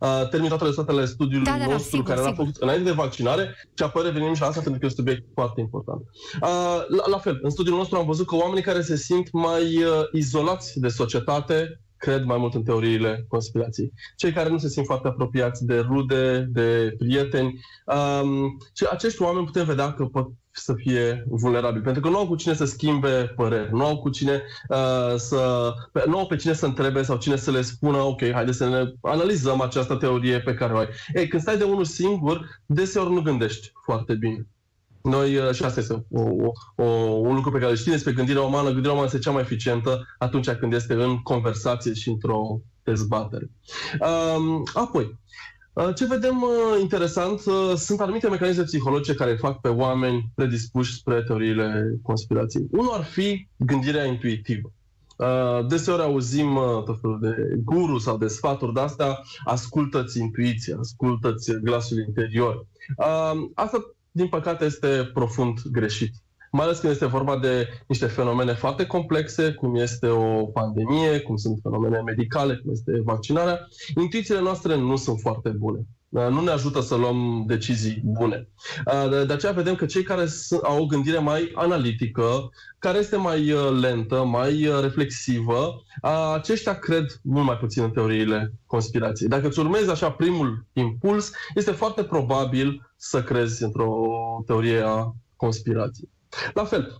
uh 0.00 0.28
termin 0.30 0.48
toate 0.48 0.64
rezultatele 0.64 1.06
studiului 1.06 1.46
da, 1.46 1.56
da, 1.58 1.64
da, 1.64 1.72
nostru 1.72 1.90
sigur, 1.90 2.06
care 2.06 2.20
era 2.20 2.32
făcut 2.32 2.56
înainte 2.56 2.84
de 2.84 2.90
vaccinare 2.90 3.54
și 3.74 3.82
apoi 3.82 4.02
revenim 4.02 4.34
și 4.34 4.40
la 4.40 4.46
asta 4.46 4.60
pentru 4.60 4.80
că 4.80 4.86
este 4.86 5.00
un 5.00 5.06
subiect 5.06 5.28
foarte 5.34 5.60
important. 5.60 6.00
Uh, 6.42 6.96
la, 6.96 7.08
la 7.10 7.18
fel, 7.18 7.38
în 7.42 7.50
studiul 7.50 7.76
nostru 7.76 7.98
am 7.98 8.06
văzut 8.06 8.26
că 8.26 8.34
oamenii 8.34 8.62
care 8.62 8.80
se 8.80 8.96
simt 8.96 9.32
mai 9.32 9.76
uh, 9.76 9.90
izolați 10.12 10.80
de 10.80 10.88
societate 10.88 11.80
cred 11.98 12.24
mai 12.24 12.38
mult 12.38 12.54
în 12.54 12.62
teoriile 12.62 13.24
conspirației. 13.28 13.92
Cei 14.16 14.32
care 14.32 14.48
nu 14.48 14.58
se 14.58 14.68
simt 14.68 14.86
foarte 14.86 15.08
apropiați 15.08 15.64
de 15.66 15.78
rude, 15.78 16.48
de 16.50 16.94
prieteni, 16.98 17.60
um, 17.86 18.58
și 18.74 18.86
acești 18.90 19.22
oameni 19.22 19.46
putem 19.46 19.64
vedea 19.64 19.92
că 19.92 20.04
pot 20.04 20.28
să 20.50 20.74
fie 20.76 21.24
vulnerabili, 21.28 21.82
pentru 21.82 22.02
că 22.02 22.08
nu 22.08 22.18
au 22.18 22.26
cu 22.26 22.36
cine 22.36 22.54
să 22.54 22.64
schimbe 22.64 23.32
păreri, 23.36 23.72
nu 23.72 23.84
au 23.84 23.98
cu 23.98 24.08
cine 24.08 24.42
uh, 24.68 25.14
să, 25.16 25.72
nu 26.06 26.18
au 26.18 26.26
pe 26.26 26.36
cine 26.36 26.52
să 26.52 26.66
întrebe 26.66 27.02
sau 27.02 27.16
cine 27.16 27.36
să 27.36 27.50
le 27.50 27.62
spună, 27.62 27.96
ok, 27.96 28.30
haide 28.32 28.52
să 28.52 28.68
ne 28.68 28.92
analizăm 29.02 29.60
această 29.60 29.94
teorie 29.94 30.40
pe 30.40 30.54
care 30.54 30.72
o 30.72 30.76
ai. 30.76 30.88
Ei, 31.14 31.28
când 31.28 31.42
stai 31.42 31.58
de 31.58 31.64
unul 31.64 31.84
singur, 31.84 32.60
deseori 32.66 33.12
nu 33.12 33.20
gândești 33.20 33.72
foarte 33.84 34.14
bine. 34.14 34.46
Noi, 35.02 35.36
uh, 35.36 35.52
și 35.52 35.64
asta 35.64 35.80
este 35.80 36.04
o, 36.10 36.20
o, 36.20 36.52
o, 36.76 36.84
un 37.28 37.34
lucru 37.34 37.50
pe 37.50 37.58
care 37.58 37.70
îl 37.70 37.76
știm 37.76 37.92
despre 37.92 38.12
gândirea 38.12 38.42
umană, 38.42 38.68
gândirea 38.68 38.92
umană 38.92 39.06
este 39.06 39.18
cea 39.18 39.30
mai 39.30 39.42
eficientă 39.42 40.06
atunci 40.18 40.50
când 40.50 40.72
este 40.72 40.94
în 40.94 41.22
conversație 41.22 41.94
și 41.94 42.08
într-o 42.08 42.60
dezbatere. 42.82 43.50
Um, 44.00 44.62
apoi, 44.74 45.18
uh, 45.72 45.94
ce 45.94 46.06
vedem 46.06 46.42
uh, 46.42 46.80
interesant 46.80 47.40
sunt 47.76 48.00
anumite 48.00 48.28
mecanisme 48.28 48.62
psihologice 48.62 49.14
care 49.14 49.34
fac 49.34 49.60
pe 49.60 49.68
oameni 49.68 50.30
predispuși 50.34 50.94
spre 50.94 51.22
teoriile 51.22 51.98
conspirației. 52.02 52.66
Unul 52.70 52.92
ar 52.92 53.04
fi 53.04 53.48
gândirea 53.56 54.04
intuitivă. 54.04 54.72
Deseori 55.68 56.02
auzim 56.02 56.58
tot 56.84 57.00
felul 57.00 57.18
de 57.20 57.60
guru 57.64 57.98
sau 57.98 58.18
de 58.18 58.26
sfaturi 58.26 58.72
de 58.72 58.80
astea, 58.80 59.20
ascultă-ți 59.44 60.20
intuiția, 60.20 60.76
ascultă-ți 60.78 61.52
glasul 61.52 61.98
interior. 61.98 62.66
Asta 63.54 63.94
din 64.18 64.28
păcate, 64.28 64.64
este 64.64 65.10
profund 65.14 65.58
greșit. 65.72 66.12
Mai 66.52 66.64
ales 66.64 66.78
când 66.78 66.92
este 66.92 67.06
vorba 67.06 67.38
de 67.38 67.68
niște 67.86 68.06
fenomene 68.06 68.54
foarte 68.54 68.86
complexe, 68.86 69.52
cum 69.52 69.74
este 69.74 70.06
o 70.06 70.44
pandemie, 70.46 71.20
cum 71.20 71.36
sunt 71.36 71.58
fenomene 71.62 72.00
medicale, 72.00 72.56
cum 72.56 72.70
este 72.72 73.00
vaccinarea, 73.04 73.58
intuițiile 74.00 74.40
noastre 74.40 74.76
nu 74.76 74.96
sunt 74.96 75.18
foarte 75.20 75.48
bune. 75.48 75.80
Nu 76.08 76.40
ne 76.40 76.50
ajută 76.50 76.80
să 76.80 76.94
luăm 76.94 77.44
decizii 77.46 78.00
bune. 78.04 78.48
De 79.26 79.32
aceea 79.32 79.52
vedem 79.52 79.74
că 79.74 79.86
cei 79.86 80.02
care 80.02 80.26
au 80.62 80.82
o 80.82 80.86
gândire 80.86 81.18
mai 81.18 81.52
analitică, 81.54 82.50
care 82.78 82.98
este 82.98 83.16
mai 83.16 83.52
uh, 83.52 83.78
lentă, 83.80 84.24
mai 84.24 84.66
uh, 84.66 84.80
reflexivă, 84.80 85.82
aceștia 86.34 86.78
cred 86.78 87.20
mult 87.22 87.46
mai 87.46 87.56
puțin 87.56 87.82
în 87.82 87.90
teoriile 87.90 88.52
conspirației. 88.66 89.28
Dacă 89.28 89.46
îți 89.46 89.58
urmezi 89.58 89.90
așa 89.90 90.10
primul 90.10 90.66
impuls, 90.72 91.30
este 91.54 91.70
foarte 91.70 92.04
probabil 92.04 92.92
să 92.96 93.22
crezi 93.22 93.62
într-o 93.62 93.92
teorie 94.46 94.82
a 94.86 95.14
conspirației. 95.36 96.08
La 96.54 96.64
fel, 96.64 96.96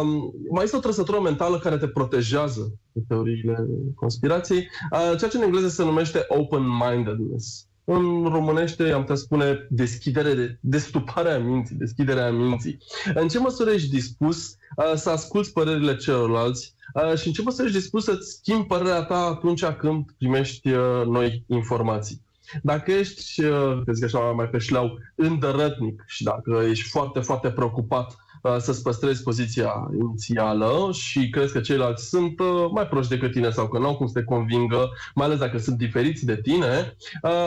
um, 0.00 0.32
mai 0.50 0.64
este 0.64 0.76
o 0.76 0.80
trăsătură 0.80 1.20
mentală 1.20 1.58
care 1.58 1.78
te 1.78 1.88
protejează 1.88 2.72
de 2.92 3.00
teoriile 3.08 3.66
conspirației, 3.94 4.68
uh, 4.92 5.16
ceea 5.18 5.30
ce 5.30 5.36
în 5.36 5.42
engleză 5.42 5.68
se 5.68 5.84
numește 5.84 6.24
open-mindedness. 6.28 7.66
În 7.84 8.24
românește 8.24 8.90
am 8.90 9.00
putea 9.00 9.14
spune 9.14 9.66
deschidere, 9.70 10.34
de, 10.34 10.58
destuparea 10.60 11.38
minții, 11.38 11.76
deschiderea 11.76 12.30
minții. 12.30 12.78
În 13.14 13.28
ce 13.28 13.38
măsură 13.38 13.70
ești 13.70 13.90
dispus 13.90 14.56
uh, 14.76 14.92
să 14.94 15.10
asculți 15.10 15.52
părerile 15.52 15.96
celorlalți 15.96 16.74
uh, 16.94 17.18
și 17.18 17.26
în 17.26 17.32
ce 17.32 17.42
măsură 17.42 17.66
ești 17.66 17.78
dispus 17.78 18.04
să-ți 18.04 18.30
schimbi 18.30 18.66
părerea 18.66 19.02
ta 19.02 19.18
atunci 19.18 19.64
când 19.64 20.04
primești 20.18 20.70
uh, 20.70 21.06
noi 21.06 21.44
informații. 21.46 22.20
Dacă 22.62 22.92
ești, 22.92 23.44
uh, 23.44 23.80
zic 23.92 24.04
așa, 24.04 24.18
mai 24.18 24.48
pe 24.48 24.58
șleau, 24.58 24.98
îndărătnic 25.14 26.04
și 26.06 26.22
dacă 26.22 26.62
ești 26.70 26.88
foarte, 26.88 27.20
foarte 27.20 27.50
preocupat 27.50 28.10
uh, 28.10 28.16
să-ți 28.58 28.82
păstrezi 28.82 29.22
poziția 29.22 29.90
inițială 30.00 30.88
și 30.92 31.30
crezi 31.30 31.52
că 31.52 31.60
ceilalți 31.60 32.08
sunt 32.08 32.40
uh, 32.40 32.70
mai 32.72 32.86
proști 32.86 33.10
decât 33.10 33.32
tine 33.32 33.50
sau 33.50 33.68
că 33.68 33.78
nu 33.78 33.86
au 33.86 33.96
cum 33.96 34.06
să 34.06 34.18
te 34.18 34.24
convingă, 34.24 34.88
mai 35.14 35.26
ales 35.26 35.38
dacă 35.38 35.58
sunt 35.58 35.76
diferiți 35.78 36.24
de 36.24 36.40
tine, 36.40 36.96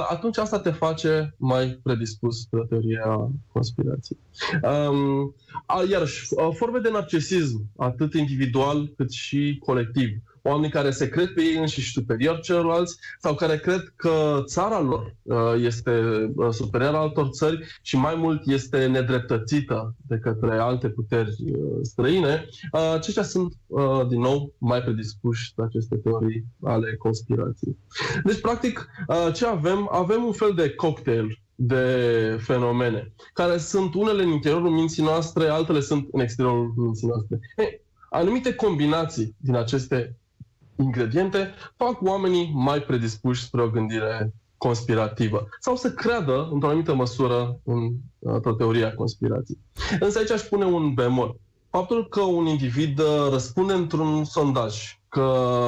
atunci 0.10 0.38
asta 0.38 0.60
te 0.60 0.72
face 0.72 1.36
mai 1.38 1.80
predispus 1.84 2.46
pe 2.46 2.58
teoria 2.70 3.30
conspirației. 3.52 4.20
Um, 4.62 5.36
iarăși, 5.90 6.28
forme 6.54 6.80
de 6.80 6.90
narcisism, 6.90 7.70
atât 7.78 8.14
individual 8.14 8.94
cât 8.98 9.12
și 9.12 9.62
colectiv, 9.66 10.10
oameni 10.50 10.72
care 10.72 10.92
se 10.92 11.10
cred 11.10 11.34
pe 11.34 11.42
ei 11.42 11.56
înșiși 11.56 11.92
superior 11.92 12.40
celorlalți 12.40 12.98
sau 13.20 13.36
care 13.36 13.58
cred 13.58 13.94
că 13.96 14.42
țara 14.46 14.80
lor 14.82 15.16
uh, 15.22 15.38
este 15.58 15.92
uh, 16.36 16.50
superioară 16.52 16.98
altor 16.98 17.30
țări 17.30 17.80
și 17.82 17.98
mai 17.98 18.16
mult 18.16 18.42
este 18.48 18.86
nedreptățită 18.86 19.96
de 20.08 20.18
către 20.18 20.58
alte 20.58 20.90
puteri 20.90 21.30
uh, 21.30 21.78
străine, 21.82 22.46
aceștia 22.94 23.24
sunt, 23.24 23.54
din 24.10 24.20
nou, 24.20 24.54
mai 24.58 24.82
predispuși 24.82 25.54
de 25.56 25.64
aceste 25.64 25.96
teorii 25.96 26.46
ale 26.64 26.96
conspirației. 26.96 27.78
Deci, 28.24 28.42
practic, 28.42 28.88
ce 29.34 29.46
avem? 29.46 29.90
Avem 29.92 30.24
un 30.24 30.32
fel 30.32 30.54
de 30.56 30.70
cocktail 30.70 31.40
de 31.56 32.38
fenomene, 32.42 33.14
care 33.34 33.58
sunt 33.58 33.94
unele 33.94 34.24
în 34.24 34.30
interiorul 34.30 34.70
minții 34.70 35.04
noastre, 35.04 35.48
altele 35.48 35.80
sunt 35.80 36.08
în 36.12 36.20
exteriorul 36.20 36.74
minții 36.76 37.08
noastre. 37.08 37.40
Hey, 37.58 37.82
anumite 38.10 38.56
combinații 38.56 39.36
din 39.38 39.56
aceste 39.56 40.18
ingrediente 40.78 41.54
fac 41.76 42.02
oamenii 42.02 42.52
mai 42.54 42.80
predispuși 42.80 43.44
spre 43.44 43.62
o 43.62 43.70
gândire 43.70 44.34
conspirativă 44.58 45.48
sau 45.60 45.76
să 45.76 45.92
creadă, 45.92 46.50
într-o 46.52 46.68
anumită 46.68 46.96
măsură, 46.96 47.60
în 47.64 47.92
uh, 48.20 48.56
teoria 48.58 48.94
conspirației. 48.94 49.60
Însă 50.00 50.18
aici 50.18 50.32
aș 50.32 50.42
pune 50.42 50.66
un 50.66 50.94
bemol. 50.94 51.36
faptul 51.70 52.08
că 52.08 52.22
un 52.22 52.46
individ 52.46 53.00
uh, 53.00 53.28
răspunde 53.30 53.74
într-un 53.74 54.24
sondaj 54.24 55.00
că 55.10 55.22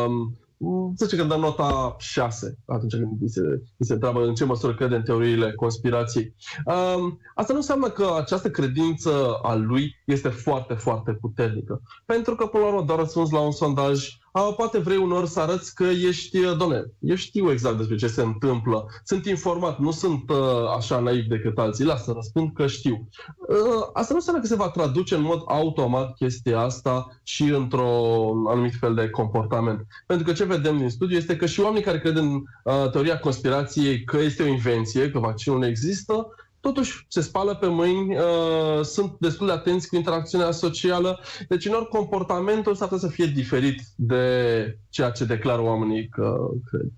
um, 0.08 0.94
să 0.96 1.06
zicem 1.06 1.28
că 1.28 1.34
dă 1.34 1.40
nota 1.40 1.96
6 2.00 2.58
atunci 2.66 2.94
când 2.94 3.22
mi 3.22 3.30
se, 3.30 3.42
mi 3.78 3.86
se 3.86 3.94
întreabă 3.94 4.26
în 4.26 4.34
ce 4.34 4.46
măsură 4.46 4.76
crede 4.76 4.96
în 4.96 5.04
teoriile 5.04 5.54
conspirației. 5.54 6.36
Um, 6.66 7.20
asta 7.36 7.54
nu 7.54 7.60
înseamnă 7.60 7.90
că 7.90 8.14
această 8.18 8.50
credință 8.50 9.40
a 9.42 9.56
lui 9.56 9.96
este 10.08 10.30
foarte, 10.30 10.74
foarte 10.74 11.12
puternică. 11.14 11.82
Pentru 12.06 12.36
că, 12.36 12.46
până 12.46 12.64
la 12.64 12.70
urmă, 12.70 12.86
doar 12.86 13.00
răspuns 13.00 13.30
la 13.30 13.40
un 13.40 13.52
sondaj 13.52 14.18
a, 14.38 14.42
poate 14.42 14.78
vrei 14.78 14.98
unor 14.98 15.26
să 15.26 15.40
arăți 15.40 15.76
că 15.76 15.84
ești, 15.84 16.38
uh, 16.38 16.58
doamne, 16.58 16.92
eu 17.00 17.16
știu 17.16 17.52
exact 17.52 17.78
despre 17.78 17.96
ce 17.96 18.08
se 18.08 18.22
întâmplă, 18.22 18.86
sunt 19.04 19.26
informat, 19.26 19.80
nu 19.80 19.92
sunt 19.92 20.30
uh, 20.30 20.38
așa 20.76 21.00
naiv 21.00 21.26
decât 21.26 21.58
alții, 21.58 21.86
lasă, 21.86 22.12
răspund 22.12 22.54
că 22.54 22.68
știu. 22.68 23.08
Uh, 23.48 23.90
asta 23.94 24.08
nu 24.10 24.16
înseamnă 24.16 24.42
că 24.42 24.48
se 24.48 24.56
va 24.56 24.70
traduce 24.70 25.16
în 25.16 25.22
mod 25.22 25.44
automat 25.46 26.16
chestia 26.16 26.60
asta 26.60 27.20
și 27.24 27.44
într-un 27.44 28.48
anumit 28.48 28.74
fel 28.80 28.94
de 28.94 29.10
comportament. 29.10 29.88
Pentru 30.06 30.26
că 30.26 30.34
ce 30.34 30.44
vedem 30.44 30.78
din 30.78 30.90
studiu 30.90 31.18
este 31.18 31.36
că 31.36 31.46
și 31.46 31.60
oamenii 31.60 31.84
care 31.84 32.00
cred 32.00 32.16
în 32.16 32.44
uh, 32.64 32.90
teoria 32.92 33.20
conspirației 33.20 34.04
că 34.04 34.18
este 34.18 34.44
o 34.44 34.48
invenție, 34.48 35.12
că 35.12 35.20
vaccinul 35.20 35.60
nu 35.60 35.66
există, 35.66 36.28
totuși 36.68 37.06
se 37.08 37.22
spală 37.22 37.56
pe 37.56 37.68
mâini, 37.68 38.16
uh, 38.16 38.84
sunt 38.84 39.16
destul 39.20 39.48
de 39.48 39.54
atenți 39.54 39.88
cu 39.88 39.96
interacțiunea 39.96 40.52
socială, 40.52 41.20
deci 41.48 41.66
în 41.66 41.74
ori 41.74 41.88
comportamentul 41.88 42.76
s-ar 42.76 42.88
putea 42.88 43.08
să 43.08 43.14
fie 43.14 43.26
diferit 43.26 43.82
de 43.96 44.78
ceea 44.90 45.10
ce 45.10 45.26
declară 45.26 45.62
oamenii 45.62 46.08
că 46.08 46.38
cred. 46.70 46.92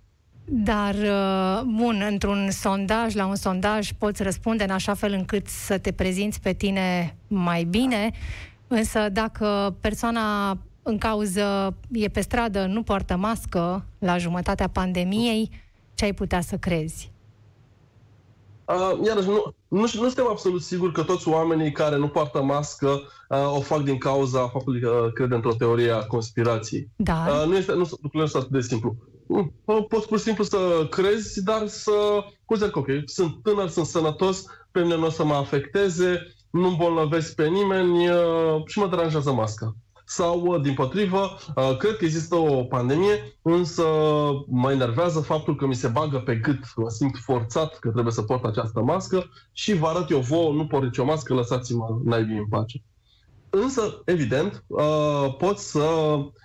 Dar, 0.52 0.96
uh, 0.96 1.62
bun, 1.76 2.04
într-un 2.10 2.52
sondaj, 2.52 3.16
la 3.16 3.26
un 3.26 3.36
sondaj 3.36 3.92
poți 3.98 4.24
răspunde 4.24 4.64
în 4.64 4.70
așa 4.70 4.94
fel 4.94 5.12
încât 5.12 5.48
să 5.48 5.78
te 5.78 5.92
prezinți 5.92 6.42
pe 6.42 6.54
tine 6.54 7.16
mai 7.28 7.64
bine, 7.64 8.12
însă 8.68 9.10
dacă 9.12 9.76
persoana 9.82 10.58
în 10.84 10.98
cauză 10.98 11.76
e 11.92 12.08
pe 12.08 12.22
stradă, 12.22 12.66
nu 12.66 12.84
poartă 12.84 13.16
mască 13.16 13.86
la 14.00 14.18
jumătatea 14.18 14.68
pandemiei, 14.68 15.50
ce 15.94 16.06
ai 16.06 16.14
putea 16.14 16.42
să 16.42 16.58
crezi? 16.58 17.12
Uh, 18.70 19.06
iarăși, 19.06 19.28
nu, 19.28 19.44
nu, 19.68 19.80
nu 19.80 19.88
suntem 19.88 20.28
absolut 20.30 20.62
siguri 20.62 20.94
că 20.94 21.04
toți 21.04 21.28
oamenii 21.28 21.72
care 21.72 21.98
nu 21.98 22.08
poartă 22.08 22.42
mască 22.42 22.88
uh, 23.30 23.56
o 23.56 23.60
fac 23.60 23.84
din 23.84 23.98
cauza 23.98 24.48
faptului 24.48 24.82
că 24.82 25.10
cred 25.14 25.32
într-o 25.32 25.54
teorie 25.54 25.92
a 25.92 26.06
conspirației. 26.06 26.90
Da. 26.96 27.26
Uh, 27.28 27.48
nu 27.48 27.56
este, 27.56 27.72
nu, 27.72 27.78
lucrurile 27.78 28.22
nu 28.22 28.28
sunt 28.28 28.44
atât 28.44 28.56
de 28.56 28.62
simplu. 28.62 28.96
Uh, 29.28 29.86
poți 29.88 30.08
pur 30.08 30.18
și 30.18 30.24
simplu 30.24 30.44
să 30.44 30.88
crezi, 30.90 31.44
dar 31.44 31.68
să 31.68 31.92
consideri 32.46 32.74
că, 32.74 32.80
ok, 32.80 32.90
sunt 33.06 33.44
tânăr, 33.44 33.70
sunt 33.70 33.86
sănătos, 33.86 34.46
pe 34.72 34.82
mine 34.82 34.96
nu 34.96 35.06
o 35.06 35.10
să 35.10 35.24
mă 35.24 35.34
afecteze, 35.34 36.36
nu 36.50 36.68
îmbolnăvesc 36.68 37.36
pe 37.36 37.48
nimeni 37.48 38.10
uh, 38.10 38.64
și 38.66 38.80
mă 38.80 38.88
deranjează 38.88 39.32
masca 39.32 39.76
sau, 40.10 40.42
uh, 40.46 40.62
din 40.62 40.74
potrivă, 40.74 41.38
uh, 41.56 41.78
cred 41.78 41.96
că 41.96 42.06
există 42.06 42.36
o 42.36 42.64
pandemie, 42.64 43.38
însă 43.42 43.84
mă 44.48 44.72
enervează 44.72 45.20
faptul 45.20 45.56
că 45.56 45.66
mi 45.66 45.76
se 45.76 45.88
bagă 45.88 46.18
pe 46.20 46.36
gât, 46.36 46.60
mă 46.76 46.90
simt 46.90 47.18
forțat 47.18 47.80
că 47.80 47.90
trebuie 47.90 48.14
să 48.14 48.22
port 48.22 48.46
această 48.46 48.82
mască 48.82 49.30
și 49.52 49.74
vă 49.74 49.88
arăt 49.88 50.10
eu 50.10 50.20
vouă, 50.20 50.54
nu 50.54 50.68
port 50.68 50.84
nicio 50.84 51.06
mască, 51.06 51.34
lăsați-mă 51.34 52.00
naibii 52.04 52.38
în 52.38 52.48
pace. 52.48 52.84
Însă, 53.50 54.02
evident, 54.06 54.64
uh, 54.68 55.36
poți 55.38 55.72
să 55.72 55.80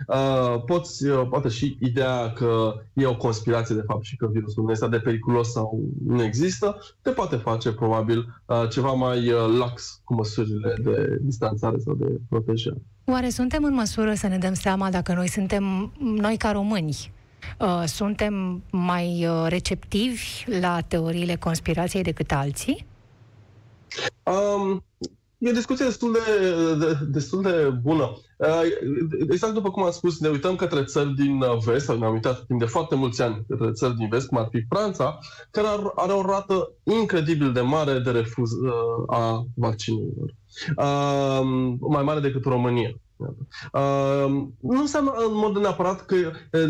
uh, 0.07 0.62
poți, 0.67 1.07
uh, 1.07 1.27
poate 1.29 1.49
și 1.49 1.77
ideea 1.81 2.33
că 2.33 2.75
e 2.93 3.07
o 3.07 3.17
conspirație 3.17 3.75
de 3.75 3.85
fapt 3.87 4.05
și 4.05 4.17
că 4.17 4.29
virusul 4.33 4.64
nu 4.64 4.71
este 4.71 4.88
de 4.88 4.99
periculos 4.99 5.53
sau 5.53 5.81
nu 6.07 6.23
există, 6.23 6.79
te 7.03 7.11
poate 7.11 7.37
face 7.37 7.73
probabil 7.73 8.43
uh, 8.47 8.69
ceva 8.71 8.93
mai 8.93 9.33
uh, 9.33 9.57
lax 9.59 10.01
cu 10.05 10.14
măsurile 10.14 10.75
de 10.83 11.19
distanțare 11.21 11.79
sau 11.79 11.95
de 11.95 12.21
protejare. 12.29 12.83
Oare 13.05 13.29
suntem 13.29 13.64
în 13.64 13.75
măsură 13.75 14.14
să 14.14 14.27
ne 14.27 14.38
dăm 14.38 14.55
seama 14.55 14.90
dacă 14.90 15.12
noi 15.12 15.29
suntem, 15.29 15.93
noi 15.99 16.37
ca 16.37 16.51
români, 16.51 17.12
uh, 17.59 17.83
suntem 17.87 18.62
mai 18.71 19.27
uh, 19.27 19.47
receptivi 19.49 20.45
la 20.61 20.81
teoriile 20.81 21.37
conspirației 21.37 22.03
decât 22.03 22.33
alții? 22.33 22.87
Um, 24.23 24.85
e 25.44 25.50
o 25.50 25.52
discuție 25.52 25.85
destul 25.85 26.12
de, 26.12 26.20
de, 26.78 26.98
destul 27.09 27.42
de 27.42 27.78
bună. 27.83 28.16
Uh, 28.37 28.62
exact 29.30 29.54
după 29.54 29.70
cum 29.70 29.83
am 29.83 29.90
spus, 29.90 30.20
ne 30.20 30.28
uităm 30.28 30.57
către 30.57 30.85
țări 30.85 31.14
din 31.14 31.44
vest, 31.64 31.85
sau 31.85 31.98
ne-am 31.98 32.12
uitat 32.12 32.44
timp 32.46 32.61
de 32.61 32.66
foarte 32.66 32.94
mulți 32.94 33.22
ani 33.22 33.44
către 33.48 33.72
țări 33.72 33.96
din 33.96 34.09
vest, 34.09 34.26
cum 34.26 34.38
ar 34.38 34.48
fi 34.50 34.64
Franța, 34.68 35.18
care 35.50 35.66
are 35.94 36.12
o 36.12 36.22
rată 36.22 36.72
incredibil 36.83 37.52
de 37.52 37.61
mare 37.61 37.98
de 37.98 38.11
refuz 38.11 38.50
uh, 38.52 38.72
a 39.07 39.46
vaccinurilor. 39.54 40.35
Uh, 40.76 41.40
mai 41.80 42.02
mare 42.02 42.20
decât 42.20 42.44
România. 42.44 42.90
Uh, 43.16 44.27
nu 44.61 44.81
înseamnă 44.81 45.12
în 45.16 45.35
mod 45.35 45.57
neapărat 45.57 46.07
că 46.07 46.16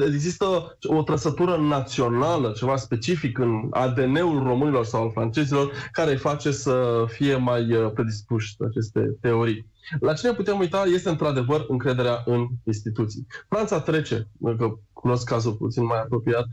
există 0.07 0.77
o 0.83 1.03
trăsătură 1.03 1.57
națională, 1.57 2.53
ceva 2.57 2.77
specific 2.77 3.39
în 3.39 3.67
ADN-ul 3.71 4.43
românilor 4.43 4.85
sau 4.85 5.03
al 5.03 5.11
francezilor, 5.13 5.73
care 5.93 6.11
îi 6.11 6.17
face 6.17 6.51
să 6.51 7.05
fie 7.09 7.37
mai 7.37 7.91
predispuși 7.95 8.55
aceste 8.69 9.17
teorii. 9.21 9.73
La 10.01 10.13
ce 10.13 10.27
ne 10.27 10.33
putem 10.33 10.59
uita 10.59 10.85
este 10.95 11.09
într-adevăr 11.09 11.65
încrederea 11.69 12.23
în 12.27 12.47
instituții. 12.65 13.27
Franța 13.49 13.81
trece, 13.81 14.29
că 14.59 14.73
cunosc 14.93 15.29
cazul 15.29 15.53
puțin 15.53 15.85
mai 15.85 16.01
apropiat, 16.01 16.45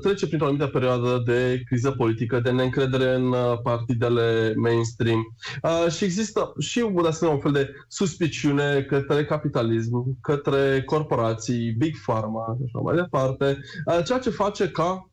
trece 0.00 0.26
printr-o 0.26 0.46
anumită 0.46 0.66
perioadă 0.66 1.22
de 1.26 1.62
criză 1.66 1.90
politică, 1.90 2.40
de 2.40 2.50
neîncredere 2.50 3.14
în 3.14 3.34
partidele 3.62 4.54
mainstream 4.56 5.36
și 5.88 6.04
există 6.04 6.52
și 6.58 6.90
de 7.02 7.08
asemenea 7.08 7.36
un 7.36 7.42
fel 7.42 7.52
de 7.52 7.72
suspiciune 7.88 8.82
către 8.82 9.24
capitalism, 9.24 10.20
către 10.20 10.82
corporații, 10.82 11.74
big 11.78 11.94
pharma 12.06 12.56
și 12.58 12.62
așa 12.66 12.78
mai 12.84 12.96
departe, 12.96 13.58
ceea 14.04 14.18
ce 14.18 14.30
face 14.30 14.70
ca 14.70 15.10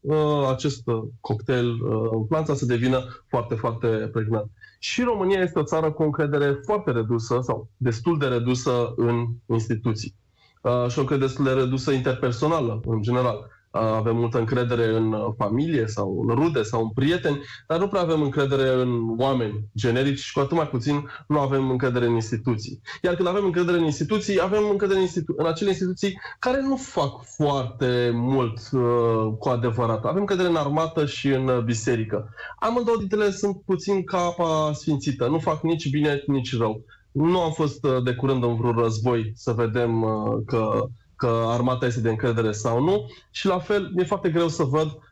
acest 0.50 0.84
cocktail 1.20 1.68
în 2.12 2.26
Franța 2.28 2.56
să 2.56 2.66
devină 2.66 3.24
foarte, 3.28 3.56
foarte 3.56 3.88
pregnant. 3.88 4.52
Și 4.80 5.04
România 5.04 5.42
este 5.42 5.60
o 5.60 5.64
țară 5.64 5.92
cu 5.92 6.02
o 6.02 6.06
încredere 6.06 6.60
foarte 6.66 6.92
redusă 6.92 7.37
sau 7.42 7.70
destul 7.78 8.18
de 8.18 8.26
redusă 8.26 8.94
în 8.96 9.26
instituții. 9.46 10.16
Uh, 10.62 10.90
și 10.90 10.98
o 10.98 11.02
încredere 11.02 11.28
destul 11.28 11.46
de 11.46 11.52
redusă 11.52 11.92
interpersonală, 11.92 12.80
în 12.86 13.02
general. 13.02 13.36
Uh, 13.72 13.82
avem 13.82 14.16
multă 14.16 14.38
încredere 14.38 14.96
în 14.96 15.14
uh, 15.14 15.34
familie 15.38 15.88
sau 15.88 16.26
în 16.28 16.36
rude 16.36 16.64
sau 16.64 16.82
în 16.82 16.90
prieteni, 16.90 17.42
dar 17.68 17.80
nu 17.80 17.88
prea 17.88 18.02
avem 18.02 18.22
încredere 18.22 18.70
în 18.82 18.90
oameni 19.18 19.70
generici 19.76 20.20
și 20.20 20.34
cu 20.34 20.40
atât 20.40 20.58
mai 20.58 20.68
puțin 20.68 21.10
nu 21.28 21.40
avem 21.40 21.70
încredere 21.70 22.06
în 22.06 22.14
instituții. 22.14 22.82
Iar 23.02 23.16
când 23.16 23.28
avem 23.28 23.46
încredere 23.46 23.78
în 23.78 23.84
instituții, 23.84 24.42
avem 24.42 24.70
încredere 24.72 25.00
în, 25.00 25.06
institu- 25.06 25.36
în 25.38 25.46
acele 25.46 25.70
instituții 25.70 26.20
care 26.40 26.62
nu 26.62 26.76
fac 26.76 27.24
foarte 27.36 28.12
mult 28.14 28.60
uh, 28.72 29.34
cu 29.40 29.50
adevărat. 29.50 30.06
Avem 30.06 30.20
încredere 30.20 30.48
în 30.50 30.56
armată 30.56 31.06
și 31.06 31.28
în 31.28 31.62
biserică. 31.66 32.30
Amândouă 32.60 32.98
dintre 32.98 33.20
ele 33.20 33.32
sunt 33.32 33.62
puțin 33.66 34.04
ca 34.04 34.18
apa 34.18 34.72
sfințită, 34.74 35.28
nu 35.28 35.40
fac 35.40 35.62
nici 35.62 35.90
bine, 35.90 36.24
nici 36.28 36.58
rău. 36.58 36.84
Nu 37.26 37.42
am 37.42 37.52
fost 37.52 37.88
de 38.04 38.14
curând 38.14 38.44
în 38.44 38.56
vreun 38.56 38.78
război 38.78 39.32
să 39.36 39.52
vedem 39.52 40.02
că 40.46 40.88
că 41.16 41.44
armata 41.48 41.86
este 41.86 42.02
de 42.02 42.10
încredere 42.10 42.52
sau 42.52 42.84
nu. 42.84 43.06
Și 43.32 43.46
la 43.46 43.60
fel 43.60 43.92
e 43.96 44.04
foarte 44.04 44.30
greu 44.30 44.48
să 44.48 44.64
văd 44.64 44.86
uh, 44.86 45.07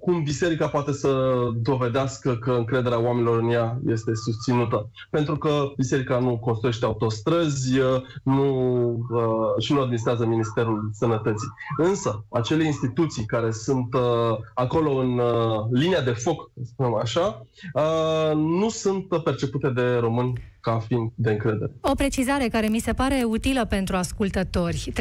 cum 0.00 0.22
biserica 0.22 0.68
poate 0.68 0.92
să 0.92 1.34
dovedească 1.62 2.36
că 2.36 2.50
încrederea 2.50 3.00
oamenilor 3.00 3.38
în 3.38 3.50
ea 3.50 3.80
este 3.86 4.14
susținută. 4.14 4.90
Pentru 5.10 5.36
că 5.36 5.72
biserica 5.76 6.18
nu 6.18 6.38
construiește 6.38 6.84
autostrăzi 6.84 7.78
uh, 7.78 8.02
nu, 8.22 8.88
uh, 9.10 9.62
și 9.62 9.72
nu 9.72 9.80
administrează 9.80 10.26
Ministerul 10.26 10.90
Sănătății. 10.92 11.48
Însă, 11.76 12.24
acele 12.28 12.64
instituții 12.64 13.24
care 13.24 13.50
sunt 13.50 13.94
uh, 13.94 14.38
acolo 14.54 14.96
în 14.96 15.18
uh, 15.18 15.66
linia 15.70 16.00
de 16.00 16.10
foc, 16.10 16.50
să 16.54 16.62
spunem 16.64 16.94
așa, 16.94 17.46
uh, 17.74 18.34
nu 18.34 18.68
sunt 18.68 19.22
percepute 19.22 19.68
de 19.68 19.94
români 19.94 20.32
ca 20.62 20.78
fiind 20.86 21.10
de 21.14 21.30
încredere. 21.30 21.72
O 21.80 21.94
precizare 21.94 22.48
care 22.48 22.68
mi 22.68 22.78
se 22.78 22.92
pare 22.92 23.22
utilă 23.26 23.64
pentru 23.64 23.96
ascultători. 23.96 24.92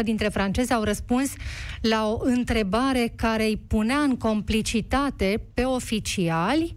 36% 0.00 0.02
dintre 0.02 0.28
francezi 0.28 0.72
au 0.72 0.82
răspuns 0.82 1.32
la 1.80 2.06
o 2.06 2.18
întrebare 2.22 3.12
care 3.16 3.33
îi 3.42 3.60
punea 3.66 3.98
în 3.98 4.16
complicitate 4.16 5.42
pe 5.54 5.64
oficiali 5.64 6.76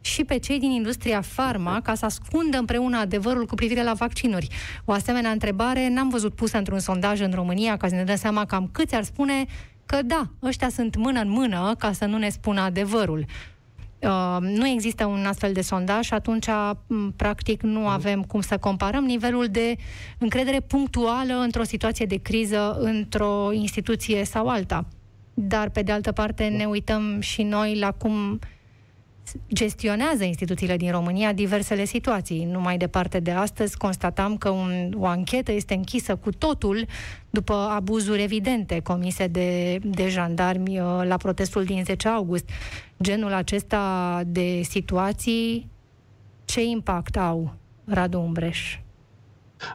și 0.00 0.24
pe 0.24 0.38
cei 0.38 0.58
din 0.58 0.70
industria 0.70 1.20
farma 1.20 1.80
ca 1.80 1.94
să 1.94 2.04
ascundă 2.04 2.58
împreună 2.58 2.98
adevărul 2.98 3.46
cu 3.46 3.54
privire 3.54 3.82
la 3.82 3.92
vaccinuri. 3.92 4.48
O 4.84 4.92
asemenea 4.92 5.30
întrebare 5.30 5.88
n-am 5.88 6.08
văzut 6.08 6.34
pusă 6.34 6.58
într-un 6.58 6.78
sondaj 6.78 7.20
în 7.20 7.32
România 7.34 7.76
ca 7.76 7.88
să 7.88 7.94
ne 7.94 8.04
dăm 8.04 8.16
seama 8.16 8.44
cam 8.44 8.68
câți 8.72 8.94
ar 8.94 9.02
spune 9.02 9.44
că 9.86 10.02
da, 10.02 10.30
ăștia 10.42 10.68
sunt 10.68 10.96
mână 10.96 11.20
în 11.20 11.30
mână 11.30 11.74
ca 11.78 11.92
să 11.92 12.04
nu 12.04 12.18
ne 12.18 12.28
spună 12.28 12.60
adevărul. 12.60 13.24
Uh, 13.98 14.36
nu 14.40 14.66
există 14.66 15.04
un 15.04 15.24
astfel 15.26 15.52
de 15.52 15.60
sondaj 15.60 16.04
și 16.04 16.14
atunci, 16.14 16.46
practic, 17.16 17.62
nu 17.62 17.88
avem 17.88 18.22
cum 18.22 18.40
să 18.40 18.58
comparăm 18.58 19.04
nivelul 19.04 19.46
de 19.46 19.76
încredere 20.18 20.60
punctuală 20.60 21.34
într-o 21.34 21.62
situație 21.62 22.06
de 22.06 22.16
criză, 22.16 22.76
într-o 22.80 23.52
instituție 23.52 24.24
sau 24.24 24.48
alta. 24.48 24.86
Dar, 25.38 25.68
pe 25.68 25.82
de 25.82 25.92
altă 25.92 26.12
parte, 26.12 26.46
ne 26.46 26.64
uităm 26.64 27.20
și 27.20 27.42
noi 27.42 27.78
la 27.78 27.92
cum 27.92 28.38
gestionează 29.52 30.24
instituțiile 30.24 30.76
din 30.76 30.90
România 30.90 31.32
diversele 31.32 31.84
situații. 31.84 32.44
Nu 32.44 32.60
mai 32.60 32.76
departe 32.76 33.20
de 33.20 33.30
astăzi 33.30 33.76
constatam 33.76 34.36
că 34.36 34.48
un, 34.48 34.92
o 34.96 35.06
anchetă 35.06 35.52
este 35.52 35.74
închisă 35.74 36.16
cu 36.16 36.30
totul 36.30 36.86
după 37.30 37.54
abuzuri 37.54 38.22
evidente 38.22 38.80
comise 38.80 39.26
de, 39.26 39.78
de 39.82 40.08
jandarmi 40.08 40.80
uh, 40.80 40.86
la 41.04 41.16
protestul 41.16 41.64
din 41.64 41.84
10 41.84 42.08
august. 42.08 42.48
Genul 43.02 43.32
acesta 43.32 44.22
de 44.26 44.60
situații, 44.62 45.70
ce 46.44 46.64
impact 46.64 47.16
au, 47.16 47.54
Radu 47.84 48.20
Umbreș? 48.20 48.78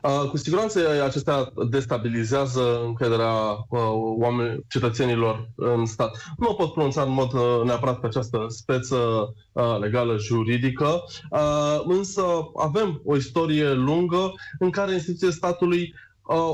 Uh, 0.04 0.30
cu 0.30 0.38
siguranță 0.38 1.04
acestea 1.04 1.52
destabilizează 1.70 2.82
încrederea 2.86 3.34
uh, 3.70 3.80
oameni, 4.18 4.64
cetățenilor 4.68 5.50
în 5.56 5.86
stat. 5.86 6.18
Nu 6.38 6.48
mă 6.50 6.56
pot 6.56 6.74
pronunța 6.74 7.02
în 7.02 7.12
mod 7.12 7.34
uh, 7.34 7.62
neapărat 7.64 8.00
pe 8.00 8.06
această 8.06 8.46
speță 8.50 9.34
legală 9.80 10.18
juridică, 10.18 11.04
însă 11.84 12.24
avem 12.56 13.02
o 13.06 13.16
istorie 13.16 13.72
lungă 13.72 14.32
în 14.60 14.70
care 14.70 14.94
instituțiile 14.94 15.32
statului 15.32 15.94
uh, 15.94 16.11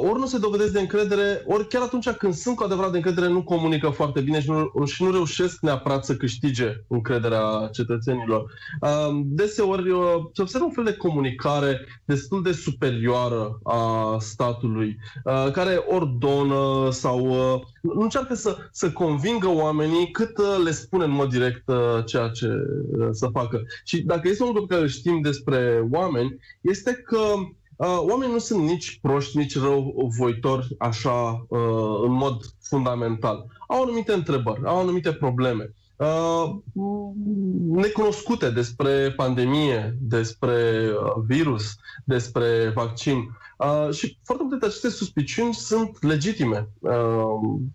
ori 0.09 0.19
nu 0.19 0.25
se 0.25 0.37
dovedesc 0.37 0.71
de 0.73 0.79
încredere, 0.79 1.43
ori 1.45 1.67
chiar 1.67 1.81
atunci 1.81 2.09
când 2.09 2.33
sunt 2.33 2.55
cu 2.55 2.63
adevărat 2.63 2.91
de 2.91 2.97
încredere, 2.97 3.27
nu 3.27 3.43
comunică 3.43 3.89
foarte 3.89 4.21
bine 4.21 4.41
și 4.41 4.49
nu, 4.49 4.85
și 4.85 5.03
nu 5.03 5.11
reușesc 5.11 5.59
neapărat 5.61 6.05
să 6.05 6.15
câștige 6.15 6.83
încrederea 6.87 7.69
cetățenilor. 7.71 8.51
Uh, 8.81 9.19
deseori 9.23 9.89
uh, 9.89 10.01
se 10.33 10.41
observă 10.41 10.65
un 10.65 10.71
fel 10.71 10.83
de 10.83 10.93
comunicare 10.93 11.85
destul 12.05 12.43
de 12.43 12.51
superioară 12.51 13.59
a 13.63 14.15
statului, 14.19 14.97
uh, 15.23 15.51
care 15.51 15.83
ordonă 15.87 16.91
sau 16.91 17.19
uh, 17.19 17.61
nu 17.81 18.01
încearcă 18.01 18.33
să, 18.33 18.57
să 18.71 18.91
convingă 18.91 19.47
oamenii 19.47 20.11
cât 20.11 20.37
uh, 20.37 20.61
le 20.63 20.71
spune 20.71 21.03
în 21.03 21.11
mod 21.11 21.29
direct 21.29 21.67
uh, 21.67 22.05
ceea 22.05 22.27
ce 22.27 22.47
uh, 22.47 23.07
să 23.11 23.27
facă. 23.31 23.61
Și 23.83 24.01
dacă 24.01 24.27
este 24.27 24.43
un 24.43 24.49
lucru 24.49 24.65
pe 24.65 24.75
care 24.75 24.87
știm 24.87 25.21
despre 25.21 25.87
oameni, 25.91 26.35
este 26.61 26.93
că 26.93 27.17
Uh, 27.17 27.47
oamenii 27.77 28.33
nu 28.33 28.39
sunt 28.39 28.63
nici 28.63 28.99
proști, 29.01 29.37
nici 29.37 29.59
răuvoitori 29.59 30.75
așa 30.77 31.45
uh, 31.47 31.59
în 32.03 32.11
mod 32.11 32.41
fundamental. 32.61 33.45
Au 33.67 33.81
anumite 33.81 34.13
întrebări, 34.13 34.61
au 34.65 34.79
anumite 34.79 35.13
probleme. 35.13 35.73
Uh, 35.97 36.55
necunoscute 37.71 38.49
despre 38.49 39.13
pandemie, 39.15 39.97
despre 40.01 40.89
uh, 40.89 41.23
virus, 41.27 41.75
despre 42.05 42.71
vaccin. 42.75 43.29
Uh, 43.57 43.93
și 43.93 44.17
foarte 44.23 44.43
multe 44.43 44.49
dintre 44.49 44.67
aceste 44.67 44.89
suspiciuni 44.89 45.53
sunt 45.53 46.03
legitime. 46.03 46.69
Uh, 46.79 46.91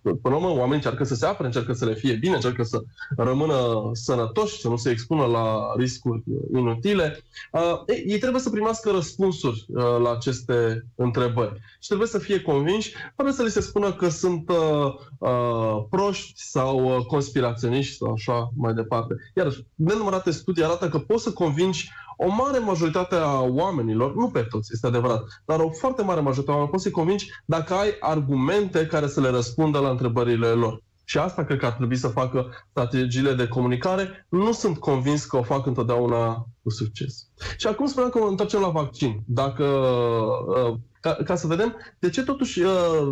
până 0.03 0.35
la 0.35 0.35
urmă, 0.35 0.49
oamenii 0.49 0.75
încearcă 0.75 1.05
să 1.05 1.15
se 1.15 1.27
apere, 1.27 1.47
încearcă 1.47 1.73
să 1.73 1.85
le 1.85 1.95
fie 1.95 2.15
bine, 2.15 2.35
încearcă 2.35 2.63
să 2.63 2.83
rămână 3.17 3.91
sănătoși, 3.93 4.61
să 4.61 4.69
nu 4.69 4.77
se 4.77 4.91
expună 4.91 5.25
la 5.25 5.73
riscuri 5.77 6.23
inutile. 6.55 7.25
Uh, 7.53 7.83
ei, 7.87 8.05
ei 8.07 8.19
trebuie 8.19 8.41
să 8.41 8.51
primească 8.51 8.91
răspunsuri 8.91 9.67
uh, 9.69 9.85
la 10.03 10.11
aceste 10.11 10.87
întrebări 10.95 11.61
și 11.81 11.89
trebuie 11.89 12.09
să 12.09 12.19
fie 12.19 12.41
convinși, 12.43 12.95
fără 13.17 13.31
să 13.31 13.43
li 13.43 13.51
se 13.51 13.61
spună 13.61 13.93
că 13.93 14.09
sunt 14.09 14.49
uh, 14.51 14.95
uh, 15.19 15.85
proști 15.91 16.33
sau 16.35 16.97
uh, 16.97 17.07
conspiraționiști 17.07 17.97
sau 17.97 18.13
așa 18.13 18.51
mai 18.57 18.75
departe. 18.75 19.15
Iar 19.37 19.53
nenumărate 19.75 20.31
studii 20.31 20.65
arată 20.65 20.89
că 20.89 20.99
poți 20.99 21.23
să 21.23 21.33
convingi 21.33 21.91
o 22.27 22.29
mare 22.29 22.59
majoritate 22.59 23.15
a 23.15 23.41
oamenilor, 23.41 24.15
nu 24.15 24.29
pe 24.31 24.43
toți, 24.43 24.71
este 24.73 24.87
adevărat, 24.87 25.23
dar 25.45 25.61
o 25.61 25.71
foarte 25.71 26.03
mare 26.03 26.21
majoritate 26.21 26.51
a 26.51 26.53
oamenilor 26.53 26.71
poți 26.71 26.83
să-i 26.83 26.93
convingi 26.93 27.31
dacă 27.45 27.75
ai 27.75 27.97
argumente 28.01 28.87
care 28.87 29.07
să 29.07 29.21
le 29.21 29.29
răspundă 29.29 29.79
la 29.79 29.91
întrebările 29.91 30.47
lor. 30.47 30.83
Și 31.05 31.19
asta 31.19 31.45
cred 31.45 31.59
că 31.59 31.67
ar 31.67 31.73
trebui 31.73 31.97
să 31.97 32.09
facă 32.09 32.47
strategiile 32.71 33.35
de 33.35 33.49
comunicare. 33.49 34.27
Nu 34.29 34.53
sunt 34.53 34.79
convins 34.79 35.25
că 35.25 35.37
o 35.37 35.43
fac 35.43 35.67
întotdeauna 35.67 36.47
cu 36.63 36.71
succes. 36.71 37.27
Și 37.57 37.67
acum 37.67 37.87
spuneam 37.87 38.11
că 38.11 38.19
mă 38.19 38.27
întoarcem 38.27 38.61
la 38.61 38.69
vaccin. 38.69 39.23
Dacă, 39.27 39.65
uh, 39.65 40.75
ca, 41.01 41.13
ca 41.25 41.35
să 41.35 41.47
vedem 41.47 41.77
de 41.99 42.11
ce 42.11 42.23
totuși 42.23 42.61
uh, 42.63 43.09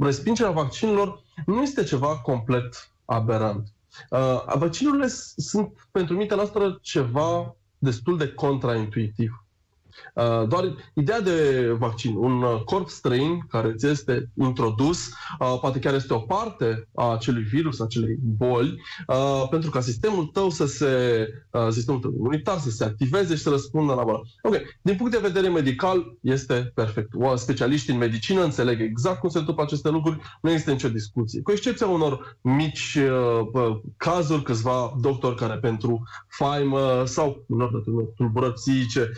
respingerea 0.00 0.52
vaccinilor 0.52 1.22
nu 1.46 1.62
este 1.62 1.84
ceva 1.84 2.18
complet 2.18 2.90
aberant. 3.04 3.68
Uh, 4.10 4.56
vaccinurile 4.56 5.06
sunt 5.36 5.88
pentru 5.90 6.16
mintea 6.16 6.36
noastră 6.36 6.78
ceva 6.82 7.56
destul 7.78 8.16
de 8.18 8.32
contraintuitiv. 8.32 9.44
Uh, 10.14 10.48
doar 10.48 10.74
ideea 10.94 11.20
de 11.20 11.68
vaccin, 11.78 12.14
un 12.16 12.42
uh, 12.42 12.62
corp 12.64 12.88
străin 12.88 13.38
care 13.48 13.74
ți 13.74 13.86
este 13.86 14.30
introdus, 14.34 15.06
uh, 15.06 15.58
poate 15.60 15.78
chiar 15.78 15.94
este 15.94 16.14
o 16.14 16.18
parte 16.18 16.88
a 16.94 17.12
acelui 17.12 17.42
virus, 17.42 17.80
a 17.80 17.84
acelei 17.84 18.18
boli, 18.20 18.80
pentru 19.50 19.70
ca 19.70 19.80
sistemul 19.80 20.24
tău 20.24 20.50
să 20.50 20.66
se, 20.66 21.26
sistemul 21.70 22.00
tău 22.00 22.12
imunitar 22.18 22.58
să 22.58 22.70
se 22.70 22.84
activeze 22.84 23.34
și 23.34 23.42
să 23.42 23.50
răspundă 23.50 23.94
la 23.94 24.02
boală. 24.02 24.22
Ok, 24.42 24.54
din 24.82 24.96
punct 24.96 25.12
de 25.12 25.18
vedere 25.18 25.48
medical 25.48 26.16
este 26.20 26.70
perfect. 26.74 27.12
Specialiștii 27.34 27.92
în 27.92 27.98
medicină 27.98 28.42
înțeleg 28.44 28.80
exact 28.80 29.20
cum 29.20 29.28
se 29.28 29.38
întâmplă 29.38 29.62
aceste 29.62 29.88
lucruri, 29.88 30.20
nu 30.42 30.50
există 30.50 30.70
nicio 30.70 30.88
discuție. 30.88 31.42
Cu 31.42 31.50
excepția 31.50 31.86
unor 31.86 32.38
mici 32.40 32.98
cazuri, 33.96 34.42
câțiva 34.42 34.96
doctori 35.00 35.36
care 35.36 35.54
pentru 35.54 36.02
faimă 36.28 37.02
sau 37.06 37.44
unor 37.46 37.82
tulburări 38.16 38.52
psihice 38.52 39.10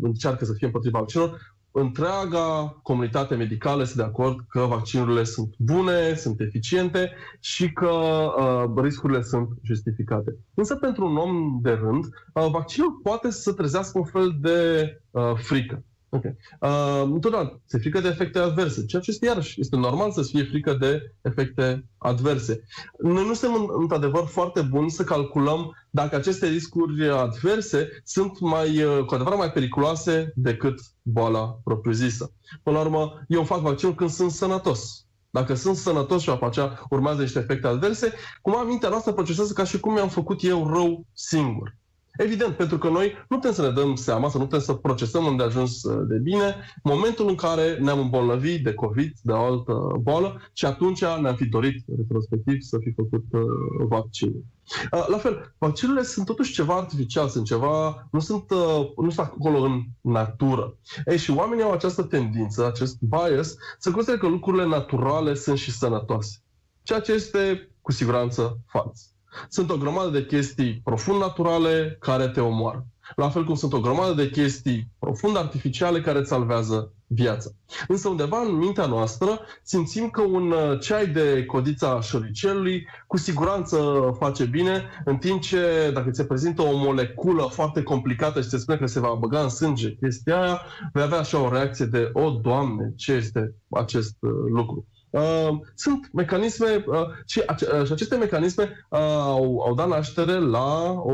încearcă 0.00 0.44
să 0.44 0.52
fie 0.52 0.66
împotriva 0.66 0.98
vaccinilor, 0.98 1.38
întreaga 1.72 2.78
comunitate 2.82 3.34
medicală 3.34 3.82
este 3.82 3.96
de 3.96 4.02
acord 4.02 4.38
că 4.48 4.60
vaccinurile 4.60 5.24
sunt 5.24 5.54
bune, 5.58 6.14
sunt 6.14 6.40
eficiente 6.40 7.12
și 7.40 7.72
că 7.72 7.88
uh, 7.88 8.82
riscurile 8.82 9.22
sunt 9.22 9.48
justificate. 9.62 10.36
Însă 10.54 10.74
pentru 10.76 11.06
un 11.06 11.16
om 11.16 11.58
de 11.62 11.70
rând, 11.70 12.04
uh, 12.04 12.48
vaccinul 12.50 13.00
poate 13.02 13.30
să 13.30 13.52
trezească 13.52 13.98
un 13.98 14.04
fel 14.04 14.36
de 14.40 14.86
uh, 15.10 15.32
frică. 15.34 15.84
Ok. 16.14 16.24
Uh, 16.24 17.02
întotdeauna 17.04 17.60
se 17.64 17.78
frică 17.78 18.00
de 18.00 18.08
efecte 18.08 18.38
adverse, 18.38 18.84
ceea 18.84 19.02
ce 19.02 19.10
este 19.10 19.26
iarăși, 19.26 19.60
este 19.60 19.76
normal 19.76 20.12
să 20.12 20.22
fie 20.22 20.44
frică 20.44 20.72
de 20.80 21.14
efecte 21.22 21.86
adverse. 21.98 22.64
Noi 22.98 23.26
nu 23.26 23.34
suntem 23.34 23.72
într-adevăr 23.80 24.26
foarte 24.26 24.60
buni 24.60 24.90
să 24.90 25.04
calculăm 25.04 25.76
dacă 25.90 26.16
aceste 26.16 26.46
riscuri 26.46 27.08
adverse 27.08 27.88
sunt 28.04 28.40
mai, 28.40 28.82
uh, 28.82 29.04
cu 29.04 29.14
adevărat 29.14 29.38
mai 29.38 29.52
periculoase 29.52 30.32
decât 30.34 30.80
boala 31.02 31.58
propriu-zisă. 31.64 32.32
Până 32.62 32.76
la 32.76 32.82
urmă, 32.82 33.24
eu 33.28 33.44
fac 33.44 33.60
vaccinul 33.60 33.94
când 33.94 34.10
sunt 34.10 34.30
sănătos. 34.30 35.06
Dacă 35.30 35.54
sunt 35.54 35.76
sănătos 35.76 36.22
și 36.22 36.30
apă 36.30 36.46
aceea 36.46 36.86
urmează 36.90 37.20
niște 37.20 37.38
efecte 37.38 37.66
adverse, 37.66 38.12
cum 38.42 38.66
mintea 38.66 38.88
noastră 38.88 39.12
procesează 39.12 39.52
ca 39.52 39.64
și 39.64 39.80
cum 39.80 39.92
mi-am 39.92 40.08
făcut 40.08 40.44
eu 40.44 40.68
rău 40.68 41.06
singur. 41.12 41.76
Evident, 42.16 42.56
pentru 42.56 42.78
că 42.78 42.88
noi 42.88 43.12
nu 43.28 43.36
putem 43.36 43.52
să 43.52 43.62
ne 43.62 43.70
dăm 43.70 43.94
seama, 43.94 44.28
să 44.28 44.38
nu 44.38 44.44
putem 44.44 44.60
să 44.60 44.72
procesăm 44.72 45.24
unde 45.24 45.42
a 45.42 45.46
ajuns 45.46 45.82
uh, 45.82 46.06
de 46.08 46.18
bine, 46.18 46.54
momentul 46.82 47.28
în 47.28 47.34
care 47.34 47.78
ne-am 47.80 47.98
îmbolnăvit 47.98 48.64
de 48.64 48.74
COVID, 48.74 49.12
de 49.22 49.32
o 49.32 49.44
altă 49.44 49.72
boală, 50.00 50.40
și 50.52 50.64
atunci 50.64 51.00
ne-am 51.00 51.34
fi 51.34 51.44
dorit, 51.44 51.84
retrospectiv, 51.96 52.60
să 52.60 52.78
fi 52.78 52.92
făcut 52.92 53.24
uh, 53.32 53.86
vaccinul. 53.88 54.44
Uh, 54.92 55.06
la 55.08 55.18
fel, 55.18 55.54
vaccinurile 55.58 56.04
sunt 56.04 56.26
totuși 56.26 56.52
ceva 56.52 56.74
artificial, 56.76 57.28
sunt 57.28 57.44
ceva, 57.44 58.08
nu 58.10 58.20
sunt, 58.20 58.50
nu 58.96 59.10
sunt 59.10 59.26
acolo 59.26 59.58
în 59.58 59.82
natură. 60.00 60.76
Ei, 61.06 61.18
și 61.18 61.30
oamenii 61.30 61.64
au 61.64 61.72
această 61.72 62.02
tendință, 62.02 62.66
acest 62.66 62.96
bias, 63.00 63.54
să 63.78 63.90
considere 63.90 64.20
că 64.20 64.28
lucrurile 64.28 64.66
naturale 64.66 65.34
sunt 65.34 65.58
și 65.58 65.72
sănătoase. 65.72 66.36
Ceea 66.82 67.00
ce 67.00 67.12
este 67.12 67.70
cu 67.80 67.92
siguranță 67.92 68.58
fals. 68.66 69.11
Sunt 69.48 69.70
o 69.70 69.76
grămadă 69.76 70.10
de 70.10 70.26
chestii 70.26 70.80
profund 70.84 71.20
naturale 71.20 71.96
care 72.00 72.28
te 72.28 72.40
omoară. 72.40 72.86
La 73.16 73.28
fel 73.28 73.44
cum 73.44 73.54
sunt 73.54 73.72
o 73.72 73.80
grămadă 73.80 74.12
de 74.12 74.30
chestii 74.30 74.90
profund 74.98 75.36
artificiale 75.36 76.00
care 76.00 76.18
îți 76.18 76.28
salvează 76.28 76.92
viața. 77.06 77.50
Însă 77.88 78.08
undeva 78.08 78.40
în 78.40 78.54
mintea 78.54 78.86
noastră 78.86 79.40
simțim 79.62 80.10
că 80.10 80.20
un 80.20 80.50
uh, 80.50 80.80
ceai 80.80 81.06
de 81.06 81.44
codița 81.44 82.00
șoricelului 82.00 82.86
cu 83.06 83.16
siguranță 83.16 83.78
face 84.18 84.44
bine, 84.44 84.82
în 85.04 85.16
timp 85.16 85.40
ce 85.40 85.90
dacă 85.94 86.10
ți 86.10 86.16
se 86.16 86.24
prezintă 86.24 86.62
o 86.62 86.76
moleculă 86.76 87.42
foarte 87.42 87.82
complicată 87.82 88.40
și 88.40 88.48
se 88.48 88.58
spune 88.58 88.78
că 88.78 88.86
se 88.86 89.00
va 89.00 89.14
băga 89.14 89.40
în 89.40 89.48
sânge 89.48 89.94
chestia 89.94 90.42
aia, 90.42 90.60
vei 90.92 91.02
avea 91.02 91.18
așa 91.18 91.40
o 91.40 91.52
reacție 91.52 91.84
de, 91.84 92.10
o, 92.12 92.30
Doamne, 92.30 92.92
ce 92.96 93.12
este 93.12 93.54
acest 93.70 94.16
uh, 94.20 94.30
lucru? 94.52 94.86
Uh, 95.12 95.48
sunt 95.74 96.10
mecanisme 96.12 96.84
uh, 96.86 96.96
și, 97.26 97.42
uh, 97.48 97.86
și 97.86 97.92
aceste 97.92 98.16
mecanisme 98.16 98.62
uh, 98.62 98.98
au, 99.00 99.58
au 99.58 99.74
dat 99.74 99.88
naștere 99.88 100.38
la 100.38 100.90
o, 100.90 101.12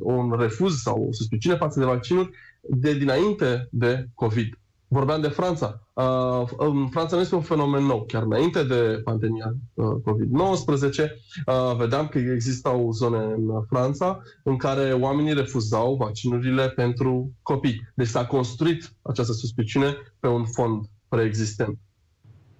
un 0.00 0.34
refuz 0.38 0.80
sau 0.80 1.06
o 1.08 1.12
suspiciune 1.12 1.56
față 1.56 1.78
de 1.78 1.84
vaccinuri 1.84 2.30
de 2.60 2.94
dinainte 2.94 3.68
de 3.70 4.08
COVID. 4.14 4.58
Vorbeam 4.88 5.20
de 5.20 5.28
Franța. 5.28 5.80
Uh, 5.92 6.48
în 6.56 6.88
Franța 6.88 7.16
nu 7.16 7.22
este 7.22 7.34
un 7.34 7.40
fenomen 7.40 7.84
nou. 7.84 8.04
Chiar 8.04 8.22
înainte 8.22 8.64
de 8.64 9.00
pandemia 9.04 9.54
uh, 9.74 9.86
COVID-19, 9.86 11.10
uh, 11.46 11.76
vedeam 11.76 12.08
că 12.08 12.18
existau 12.18 12.92
zone 12.92 13.16
în 13.16 13.62
Franța 13.68 14.22
în 14.42 14.56
care 14.56 14.92
oamenii 14.92 15.34
refuzau 15.34 15.96
vaccinurile 15.96 16.68
pentru 16.68 17.32
copii. 17.42 17.80
Deci 17.94 18.06
s-a 18.06 18.26
construit 18.26 18.92
această 19.02 19.32
suspiciune 19.32 19.94
pe 20.20 20.28
un 20.28 20.44
fond 20.44 20.84
preexistent. 21.08 21.78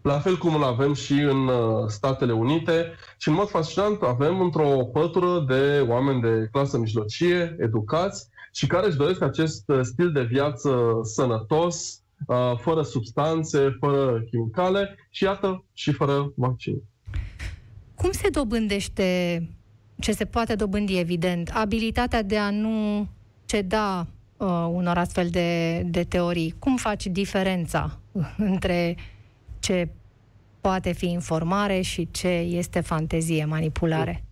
La 0.05 0.21
fel 0.21 0.37
cum 0.37 0.55
îl 0.55 0.62
avem 0.62 0.95
și 0.95 1.12
în 1.12 1.47
uh, 1.47 1.85
Statele 1.87 2.33
Unite 2.33 2.93
și 3.19 3.29
în 3.29 3.35
mod 3.35 3.49
fascinant 3.49 4.03
avem 4.03 4.40
într-o 4.40 4.85
pătură 4.93 5.45
de 5.49 5.85
oameni 5.88 6.21
de 6.21 6.49
clasă 6.53 6.79
mijlocie, 6.79 7.57
educați 7.59 8.29
și 8.53 8.67
care 8.67 8.87
își 8.87 8.97
doresc 8.97 9.23
acest 9.23 9.69
uh, 9.69 9.81
stil 9.83 10.12
de 10.12 10.23
viață 10.23 11.01
sănătos, 11.03 12.03
uh, 12.27 12.53
fără 12.57 12.83
substanțe, 12.83 13.77
fără 13.81 14.21
chimicale 14.31 14.97
și 15.11 15.25
iată 15.25 15.64
și 15.73 15.93
fără 15.93 16.33
vaccin. 16.37 16.83
Cum 17.95 18.11
se 18.11 18.29
dobândește 18.29 19.38
ce 20.01 20.12
se 20.12 20.25
poate 20.25 20.55
dobândi, 20.55 20.99
evident, 20.99 21.51
abilitatea 21.55 22.23
de 22.23 22.38
a 22.38 22.51
nu 22.51 23.07
ceda 23.45 24.07
uh, 24.37 24.69
unor 24.73 24.97
astfel 24.99 25.29
de, 25.29 25.81
de 25.87 26.03
teorii? 26.03 26.55
Cum 26.59 26.77
faci 26.77 27.07
diferența 27.07 27.99
între 28.37 28.97
ce 29.64 29.88
poate 30.61 30.92
fi 30.92 31.07
informare 31.07 31.81
și 31.81 32.09
ce 32.11 32.29
este 32.29 32.81
fantezie, 32.81 33.44
manipulare? 33.44 34.24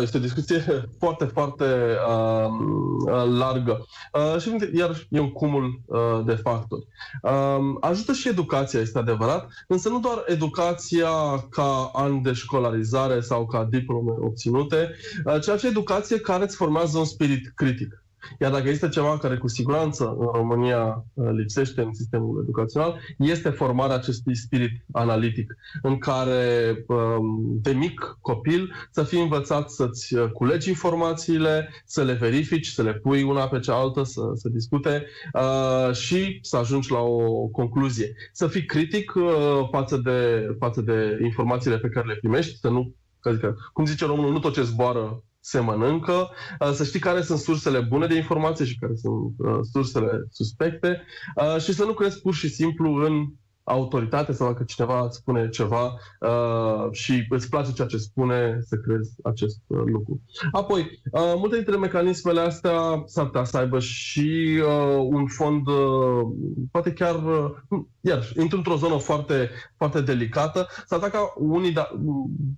Este 0.00 0.16
o 0.16 0.20
discuție 0.20 0.64
foarte, 1.00 1.24
foarte 1.24 1.64
uh, 1.64 3.24
largă. 3.38 3.86
Uh, 4.12 4.40
și 4.40 4.70
iar 4.74 5.06
e 5.08 5.20
un 5.20 5.32
cumul 5.32 5.80
uh, 5.86 6.24
de 6.24 6.34
factori. 6.34 6.86
Uh, 7.22 7.58
ajută 7.80 8.12
și 8.12 8.28
educația, 8.28 8.80
este 8.80 8.98
adevărat, 8.98 9.48
însă 9.68 9.88
nu 9.88 10.00
doar 10.00 10.24
educația 10.26 11.10
ca 11.50 11.90
an 11.92 12.22
de 12.22 12.32
școlarizare 12.32 13.20
sau 13.20 13.46
ca 13.46 13.64
diplome 13.64 14.12
obținute, 14.20 14.90
uh, 15.24 15.40
ci 15.40 15.60
și 15.60 15.66
educație 15.66 16.20
care 16.20 16.44
îți 16.44 16.56
formează 16.56 16.98
un 16.98 17.04
spirit 17.04 17.52
critic. 17.54 18.03
Iar 18.40 18.50
dacă 18.50 18.68
este 18.68 18.88
ceva 18.88 19.18
care 19.18 19.36
cu 19.36 19.48
siguranță 19.48 20.16
în 20.18 20.28
România 20.32 21.04
uh, 21.14 21.30
lipsește 21.30 21.80
în 21.80 21.94
sistemul 21.94 22.40
educațional, 22.42 23.00
este 23.18 23.48
formarea 23.48 23.96
acestui 23.96 24.36
spirit 24.36 24.84
analitic, 24.92 25.54
în 25.82 25.98
care 25.98 26.74
um, 26.86 27.58
de 27.62 27.72
mic 27.72 28.18
copil 28.20 28.72
să 28.90 29.02
fii 29.02 29.20
învățat 29.20 29.70
să-ți 29.70 30.14
uh, 30.14 30.30
culegi 30.30 30.68
informațiile, 30.68 31.70
să 31.84 32.02
le 32.02 32.12
verifici, 32.12 32.66
să 32.66 32.82
le 32.82 32.94
pui 32.94 33.22
una 33.22 33.48
pe 33.48 33.58
cealaltă, 33.58 34.02
să, 34.02 34.20
să 34.34 34.48
discute 34.48 35.06
uh, 35.32 35.94
și 35.94 36.38
să 36.42 36.56
ajungi 36.56 36.90
la 36.90 37.00
o 37.00 37.46
concluzie. 37.46 38.14
Să 38.32 38.46
fii 38.46 38.64
critic 38.64 39.14
uh, 39.14 39.68
față, 39.70 39.96
de, 39.96 40.46
față 40.58 40.80
de 40.80 41.18
informațiile 41.22 41.78
pe 41.78 41.88
care 41.88 42.06
le 42.06 42.14
primești, 42.14 42.58
să 42.58 42.68
nu, 42.68 42.94
că, 43.20 43.54
cum 43.72 43.86
zice 43.86 44.06
românul, 44.06 44.32
nu 44.32 44.38
tot 44.38 44.52
ce 44.52 44.62
zboară 44.62 45.22
se 45.44 45.60
mănâncă, 45.60 46.28
uh, 46.60 46.72
să 46.72 46.84
știi 46.84 47.00
care 47.00 47.22
sunt 47.22 47.38
sursele 47.38 47.80
bune 47.80 48.06
de 48.06 48.14
informație 48.14 48.64
și 48.64 48.78
care 48.78 48.94
sunt 48.94 49.34
uh, 49.36 49.58
sursele 49.72 50.26
suspecte. 50.30 51.02
Uh, 51.36 51.60
și 51.60 51.72
să 51.72 51.84
nu 51.84 51.92
crezi 51.92 52.20
pur 52.20 52.34
și 52.34 52.48
simplu 52.48 52.94
în 52.94 53.26
autoritate 53.64 54.32
sau 54.32 54.46
dacă 54.46 54.64
cineva 54.64 55.04
îți 55.04 55.16
spune 55.16 55.48
ceva 55.48 55.84
uh, 56.20 56.88
și 56.92 57.26
îți 57.28 57.48
place 57.48 57.72
ceea 57.72 57.88
ce 57.88 57.96
spune, 57.96 58.58
să 58.60 58.76
crezi 58.76 59.14
acest 59.22 59.60
uh, 59.66 59.82
lucru. 59.84 60.20
Apoi, 60.52 60.80
uh, 61.12 61.32
multe 61.36 61.54
dintre 61.54 61.76
mecanismele 61.76 62.40
astea 62.40 63.02
s-ar 63.06 63.24
putea 63.24 63.44
să 63.44 63.56
aibă 63.56 63.78
și 63.78 64.60
uh, 64.62 64.96
un 64.98 65.26
fond, 65.26 65.66
uh, 65.66 66.22
poate 66.70 66.92
chiar, 66.92 67.14
uh, 67.14 67.80
iar, 68.00 68.32
intru 68.38 68.56
într-o 68.56 68.76
zonă 68.76 68.98
foarte, 68.98 69.50
foarte 69.76 70.00
delicată, 70.00 70.66
s-ar 70.86 70.98
putea 70.98 71.20
ca 71.20 71.32
unii, 71.36 71.72
da, 71.72 71.88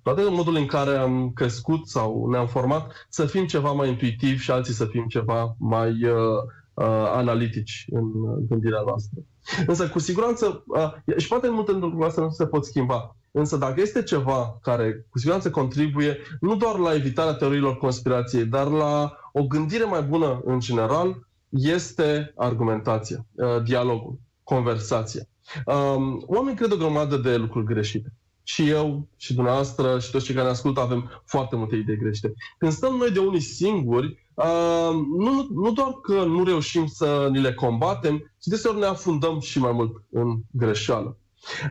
toate 0.02 0.20
în 0.22 0.34
modul 0.34 0.56
în 0.56 0.66
care 0.66 0.96
am 0.96 1.30
crescut 1.34 1.88
sau 1.88 2.28
ne-am 2.30 2.46
format, 2.46 3.06
să 3.08 3.26
fim 3.26 3.46
ceva 3.46 3.72
mai 3.72 3.88
intuitivi 3.88 4.42
și 4.42 4.50
alții 4.50 4.74
să 4.74 4.84
fim 4.84 5.06
ceva 5.06 5.54
mai 5.58 5.90
uh, 6.04 6.42
uh, 6.74 7.10
analitici 7.12 7.84
în 7.90 8.12
gândirea 8.48 8.82
noastră. 8.86 9.20
Însă, 9.66 9.88
cu 9.88 9.98
siguranță, 9.98 10.64
uh, 10.66 11.16
și 11.16 11.28
poate 11.28 11.48
multe 11.48 11.72
lucruri 11.72 12.06
astea 12.06 12.22
nu 12.22 12.30
se 12.30 12.46
pot 12.46 12.64
schimba. 12.64 13.16
Însă 13.30 13.56
dacă 13.56 13.80
este 13.80 14.02
ceva 14.02 14.58
care 14.62 15.06
cu 15.10 15.18
siguranță 15.18 15.50
contribuie 15.50 16.18
nu 16.40 16.56
doar 16.56 16.78
la 16.78 16.94
evitarea 16.94 17.34
teoriilor 17.34 17.76
conspirației, 17.76 18.44
dar 18.44 18.66
la 18.66 19.16
o 19.32 19.42
gândire 19.42 19.84
mai 19.84 20.02
bună 20.02 20.40
în 20.44 20.60
general, 20.60 21.26
este 21.48 22.32
argumentația, 22.36 23.26
uh, 23.34 23.62
dialogul, 23.62 24.18
conversația. 24.42 25.22
Um, 25.66 26.22
oamenii 26.26 26.56
cred 26.56 26.72
o 26.72 26.76
grămadă 26.76 27.16
de 27.16 27.36
lucruri 27.36 27.66
greșite. 27.66 28.12
Și 28.48 28.68
eu, 28.68 29.08
și 29.16 29.34
dumneavoastră, 29.34 29.98
și 29.98 30.10
toți 30.10 30.24
cei 30.24 30.34
care 30.34 30.46
ne 30.46 30.52
ascultă 30.52 30.80
avem 30.80 31.22
foarte 31.24 31.56
multe 31.56 31.76
idei 31.76 31.96
greșite. 31.96 32.32
Când 32.58 32.72
stăm 32.72 32.96
noi 32.96 33.10
de 33.10 33.18
unii 33.18 33.40
singuri, 33.40 34.26
Uh, 34.36 34.90
nu, 35.18 35.48
nu 35.50 35.72
doar 35.72 35.92
că 36.02 36.24
nu 36.24 36.44
reușim 36.44 36.86
să 36.86 37.28
ni 37.30 37.40
le 37.40 37.54
combatem, 37.54 38.18
ci 38.18 38.46
deseori 38.46 38.78
ne 38.78 38.86
afundăm 38.86 39.40
și 39.40 39.58
mai 39.58 39.72
mult 39.72 40.02
în 40.10 40.38
greșeală. 40.50 41.16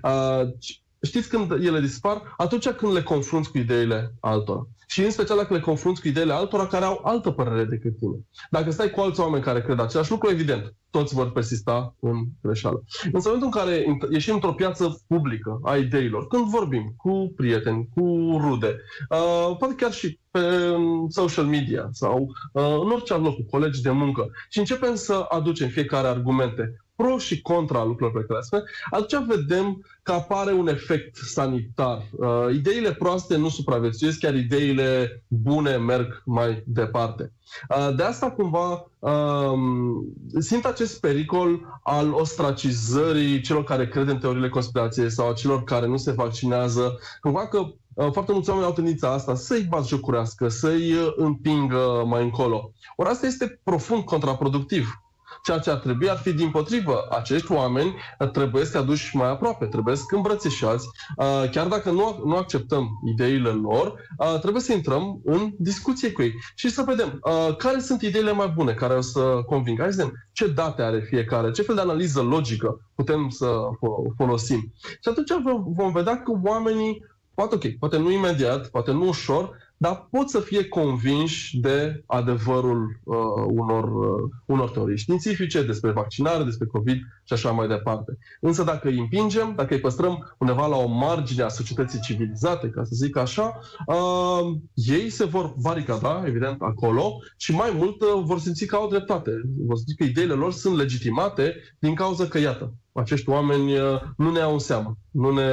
Uh, 0.03 0.41
știți 1.01 1.29
când 1.29 1.51
ele 1.51 1.79
dispar? 1.79 2.33
Atunci 2.37 2.69
când 2.69 2.93
le 2.93 3.03
confrunți 3.03 3.51
cu 3.51 3.57
ideile 3.57 4.13
altora. 4.19 4.67
Și 4.95 5.03
în 5.03 5.11
special 5.11 5.37
dacă 5.37 5.53
le 5.53 5.59
confrunți 5.59 6.01
cu 6.01 6.07
ideile 6.07 6.33
altora 6.33 6.67
care 6.67 6.85
au 6.85 7.01
altă 7.03 7.31
părere 7.31 7.63
decât 7.63 7.97
tine. 7.97 8.17
Dacă 8.49 8.71
stai 8.71 8.89
cu 8.89 8.99
alți 8.99 9.19
oameni 9.19 9.43
care 9.43 9.61
cred 9.61 9.79
același 9.79 10.11
lucru, 10.11 10.29
evident, 10.29 10.75
toți 10.89 11.13
vor 11.13 11.31
persista 11.31 11.95
în 11.99 12.23
greșeală. 12.41 12.83
În 13.03 13.21
momentul 13.23 13.47
în 13.47 13.51
care 13.51 13.85
ieșim 14.11 14.33
într-o 14.33 14.53
piață 14.53 15.01
publică 15.07 15.59
a 15.63 15.75
ideilor, 15.75 16.27
când 16.27 16.45
vorbim 16.45 16.93
cu 16.97 17.33
prieteni, 17.35 17.87
cu 17.95 18.01
rude, 18.41 18.75
uh, 19.09 19.55
poate 19.57 19.75
chiar 19.75 19.91
și 19.91 20.19
pe 20.31 20.39
social 21.07 21.45
media 21.45 21.87
sau 21.91 22.19
uh, 22.53 22.77
în 22.83 22.91
orice 22.91 23.13
alt 23.13 23.23
loc, 23.23 23.35
cu 23.35 23.45
colegi 23.49 23.81
de 23.81 23.91
muncă, 23.91 24.29
și 24.49 24.59
începem 24.59 24.95
să 24.95 25.25
aducem 25.29 25.67
fiecare 25.67 26.07
argumente 26.07 26.84
pro 26.95 27.17
și 27.17 27.41
contra 27.41 27.83
lucrurilor 27.83 28.21
pe 28.21 28.25
care 28.27 28.39
le 28.39 28.45
spune, 28.45 28.63
atunci 28.89 29.35
vedem 29.35 29.85
că 30.03 30.11
apare 30.11 30.51
un 30.51 30.67
efect 30.67 31.15
sanitar. 31.15 32.01
Uh, 32.11 32.53
ideile 32.53 32.93
proaste 32.93 33.37
nu 33.37 33.49
supraviețuiesc, 33.49 34.19
chiar 34.19 34.35
ideile 34.35 35.23
bune 35.27 35.75
merg 35.75 36.21
mai 36.25 36.63
departe. 36.65 37.31
Uh, 37.69 37.95
de 37.95 38.03
asta 38.03 38.31
cumva 38.31 38.91
uh, 38.99 39.53
simt 40.39 40.65
acest 40.65 40.99
pericol 40.99 41.79
al 41.83 42.13
ostracizării 42.13 43.41
celor 43.41 43.63
care 43.63 43.87
cred 43.87 44.07
în 44.07 44.17
teoriile 44.17 44.49
conspirației 44.49 45.11
sau 45.11 45.29
a 45.29 45.33
celor 45.33 45.63
care 45.63 45.87
nu 45.87 45.97
se 45.97 46.11
vaccinează. 46.11 46.99
Cumva 47.21 47.47
că 47.47 47.57
uh, 47.57 48.07
foarte 48.11 48.31
mulți 48.31 48.49
oameni 48.49 48.67
au 48.67 48.73
tendința 48.73 49.11
asta 49.11 49.35
să-i 49.35 49.65
batjocurească, 49.69 50.47
să-i 50.47 50.91
uh, 50.91 51.13
împingă 51.15 52.03
mai 52.05 52.23
încolo. 52.23 52.71
Ori 52.95 53.09
asta 53.09 53.25
este 53.25 53.59
profund 53.63 54.03
contraproductiv 54.03 55.04
Ceea 55.45 55.59
ce 55.59 55.69
ar 55.69 55.77
trebui 55.77 56.09
ar 56.09 56.17
fi 56.17 56.33
din 56.33 56.51
potrivă. 56.51 57.05
Acești 57.09 57.51
oameni 57.51 57.95
trebuie 58.31 58.65
să 58.65 58.77
aduși 58.77 59.15
mai 59.15 59.29
aproape, 59.29 59.65
trebuie 59.65 59.95
să 59.95 60.03
îmbrățișați. 60.09 60.87
Uh, 61.17 61.49
chiar 61.51 61.67
dacă 61.67 61.91
nu, 61.91 62.21
nu 62.25 62.35
acceptăm 62.35 62.89
ideile 63.05 63.49
lor, 63.49 63.93
uh, 64.17 64.39
trebuie 64.39 64.61
să 64.61 64.73
intrăm 64.73 65.21
în 65.23 65.51
discuție 65.57 66.11
cu 66.11 66.21
ei 66.21 66.33
și 66.55 66.69
să 66.69 66.83
vedem 66.85 67.19
uh, 67.21 67.55
care 67.55 67.79
sunt 67.79 68.01
ideile 68.01 68.31
mai 68.31 68.47
bune 68.47 68.73
care 68.73 68.93
o 68.93 69.01
să 69.01 69.19
convingă. 69.45 69.81
Hai 69.81 69.91
să 69.91 69.97
vedem 69.97 70.13
ce 70.33 70.47
date 70.47 70.81
are 70.81 70.99
fiecare, 70.99 71.51
ce 71.51 71.61
fel 71.61 71.75
de 71.75 71.81
analiză 71.81 72.21
logică 72.21 72.79
putem 72.95 73.29
să 73.29 73.55
folosim. 74.17 74.73
Și 74.81 75.09
atunci 75.09 75.31
vom 75.75 75.91
vedea 75.91 76.21
că 76.21 76.31
oamenii 76.43 77.05
poate 77.33 77.55
ok, 77.55 77.77
poate 77.79 77.97
nu 77.97 78.11
imediat, 78.11 78.67
poate 78.67 78.91
nu 78.91 79.07
ușor, 79.07 79.57
dar 79.77 80.07
pot 80.11 80.29
să 80.29 80.39
fie 80.39 80.67
convinși 80.67 81.59
de 81.59 82.03
adevărul 82.05 82.99
uh, 83.03 83.15
unor, 83.47 83.83
uh, 83.83 84.29
unor 84.45 84.69
teorii 84.69 84.97
științifice 84.97 85.63
despre 85.63 85.91
vaccinare, 85.91 86.43
despre 86.43 86.65
COVID 86.65 86.97
și 87.23 87.33
așa 87.33 87.51
mai 87.51 87.67
departe. 87.67 88.17
Însă 88.39 88.63
dacă 88.63 88.87
îi 88.87 88.99
împingem, 88.99 89.53
dacă 89.55 89.73
îi 89.73 89.79
păstrăm 89.79 90.35
undeva 90.37 90.67
la 90.67 90.77
o 90.77 90.87
margine 90.87 91.43
a 91.43 91.47
societății 91.47 91.99
civilizate, 91.99 92.69
ca 92.69 92.83
să 92.83 92.91
zic 92.93 93.17
așa, 93.17 93.59
uh, 93.87 94.57
ei 94.73 95.09
se 95.09 95.23
vor 95.25 95.53
baricada, 95.61 96.23
evident, 96.25 96.61
acolo 96.61 97.17
și 97.37 97.51
mai 97.51 97.73
mult 97.75 98.01
uh, 98.01 98.21
vor 98.23 98.39
simți 98.39 98.65
că 98.65 98.75
au 98.75 98.89
dreptate. 98.89 99.31
Vor 99.57 99.77
simți 99.77 99.95
că 99.95 100.03
ideile 100.03 100.33
lor 100.33 100.53
sunt 100.53 100.77
legitimate 100.77 101.55
din 101.79 101.95
cauza 101.95 102.25
că, 102.25 102.39
iată, 102.39 102.73
acești 102.95 103.29
oameni 103.29 103.77
uh, 103.77 104.01
nu 104.17 104.31
ne 104.31 104.39
au 104.39 104.53
în 104.53 104.59
seamă. 104.59 104.97
Nu, 105.11 105.31
ne, 105.31 105.43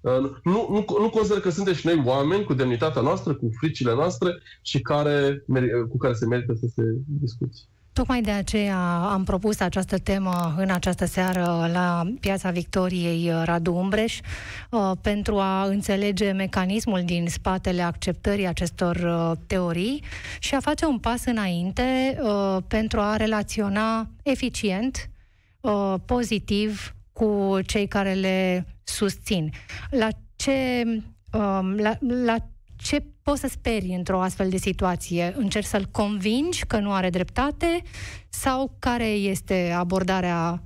uh, 0.00 0.30
nu, 0.42 0.66
nu, 0.70 0.84
nu 1.00 1.10
consider 1.10 1.40
că 1.40 1.50
suntem 1.50 1.74
și 1.74 1.86
noi 1.86 2.02
oameni 2.04 2.44
cu 2.44 2.54
demnitatea 2.54 3.02
noastră, 3.02 3.34
cu 3.34 3.50
fricile 3.58 3.94
noastre 3.94 4.30
și 4.62 4.80
care, 4.80 5.44
cu 5.88 5.96
care 5.96 6.12
se 6.12 6.26
merită 6.26 6.54
să 6.54 6.66
se 6.74 6.82
discuți. 7.06 7.70
Tocmai 7.92 8.20
de 8.20 8.30
aceea 8.30 8.98
am 8.98 9.24
propus 9.24 9.60
această 9.60 9.98
temă 9.98 10.54
în 10.56 10.70
această 10.70 11.04
seară 11.04 11.70
la 11.72 12.02
Piața 12.20 12.50
Victoriei 12.50 13.30
uh, 13.30 13.42
Radu 13.44 13.74
Umbreș 13.74 14.20
pentru 15.00 15.38
a 15.38 15.64
înțelege 15.64 16.30
mecanismul 16.30 17.02
din 17.04 17.26
spatele 17.28 17.82
acceptării 17.82 18.46
acestor 18.46 18.96
teorii 19.46 20.02
și 20.38 20.54
a 20.54 20.60
face 20.60 20.84
un 20.84 20.98
pas 20.98 21.24
înainte 21.24 22.18
pentru 22.68 23.00
a 23.00 23.16
relaționa 23.16 24.08
eficient 24.22 25.11
uh, 25.62 25.94
pozitiv 26.04 26.94
cu 27.12 27.58
cei 27.66 27.86
care 27.86 28.12
le 28.12 28.66
susțin. 28.84 29.50
La 29.90 30.08
ce, 30.36 30.84
uh, 31.32 31.74
la, 31.76 31.98
la 32.24 32.36
ce 32.76 33.04
poți 33.22 33.40
să 33.40 33.48
speri 33.48 33.94
într-o 33.96 34.20
astfel 34.20 34.50
de 34.50 34.56
situație? 34.56 35.34
Încerci 35.36 35.66
să-l 35.66 35.84
convingi 35.90 36.66
că 36.66 36.78
nu 36.78 36.92
are 36.92 37.10
dreptate 37.10 37.82
sau 38.28 38.76
care 38.78 39.08
este 39.08 39.74
abordarea? 39.76 40.62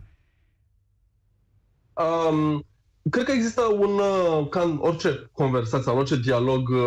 Um, 1.93 2.65
cred 3.11 3.25
că 3.25 3.33
există 3.33 3.63
un, 3.63 3.99
uh, 3.99 4.49
ca 4.49 4.61
în 4.61 4.79
orice 4.81 5.31
conversație, 5.33 5.93
în 5.93 5.99
orice 5.99 6.17
dialog 6.17 6.69
uh, 6.69 6.79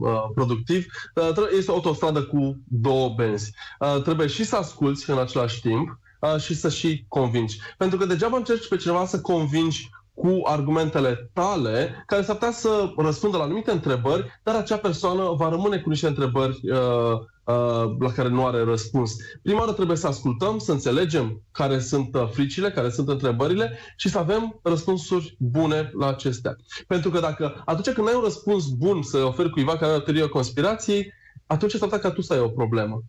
uh 0.00 0.22
productiv, 0.34 0.86
uh, 1.14 1.48
este 1.56 1.70
o 1.70 1.74
autostradă 1.74 2.22
cu 2.22 2.56
două 2.68 3.08
benzi. 3.16 3.52
Uh, 3.80 4.02
trebuie 4.02 4.26
și 4.26 4.44
să 4.44 4.56
asculți 4.56 5.10
în 5.10 5.18
același 5.18 5.60
timp 5.60 5.98
uh, 6.20 6.36
și 6.40 6.54
să 6.54 6.68
și 6.68 7.04
convingi. 7.08 7.58
Pentru 7.76 7.98
că 7.98 8.04
degeaba 8.04 8.36
încerci 8.36 8.68
pe 8.68 8.76
cineva 8.76 9.06
să 9.06 9.20
convingi 9.20 9.88
cu 10.20 10.40
argumentele 10.44 11.30
tale, 11.32 12.04
care 12.06 12.22
s-ar 12.22 12.34
putea 12.34 12.52
să 12.52 12.92
răspundă 12.96 13.36
la 13.36 13.42
anumite 13.42 13.70
întrebări, 13.70 14.40
dar 14.42 14.54
acea 14.54 14.76
persoană 14.76 15.34
va 15.36 15.48
rămâne 15.48 15.78
cu 15.78 15.88
niște 15.88 16.06
întrebări 16.06 16.60
uh, 16.70 17.12
uh, 17.44 17.96
la 17.98 18.12
care 18.14 18.28
nu 18.28 18.46
are 18.46 18.64
răspuns. 18.64 19.12
Prima 19.42 19.58
oară 19.58 19.72
trebuie 19.72 19.96
să 19.96 20.06
ascultăm, 20.06 20.58
să 20.58 20.72
înțelegem 20.72 21.42
care 21.52 21.78
sunt 21.78 22.14
uh, 22.14 22.28
fricile, 22.32 22.70
care 22.70 22.90
sunt 22.90 23.08
întrebările 23.08 23.78
și 23.96 24.08
să 24.08 24.18
avem 24.18 24.60
răspunsuri 24.62 25.36
bune 25.38 25.90
la 25.98 26.08
acestea. 26.08 26.56
Pentru 26.86 27.10
că 27.10 27.20
dacă 27.20 27.62
atunci 27.64 27.94
când 27.94 28.08
ai 28.08 28.14
un 28.14 28.22
răspuns 28.22 28.68
bun 28.68 29.02
să 29.02 29.18
oferi 29.18 29.50
cuiva 29.50 29.72
care 29.72 29.86
are 29.86 29.96
o 29.96 30.00
teorie 30.00 30.28
conspirației, 30.28 31.12
atunci 31.46 31.70
s-ar 31.70 31.88
putea 31.88 32.08
ca 32.08 32.14
tu 32.14 32.20
să 32.20 32.32
ai 32.32 32.40
o 32.40 32.48
problemă. 32.48 33.02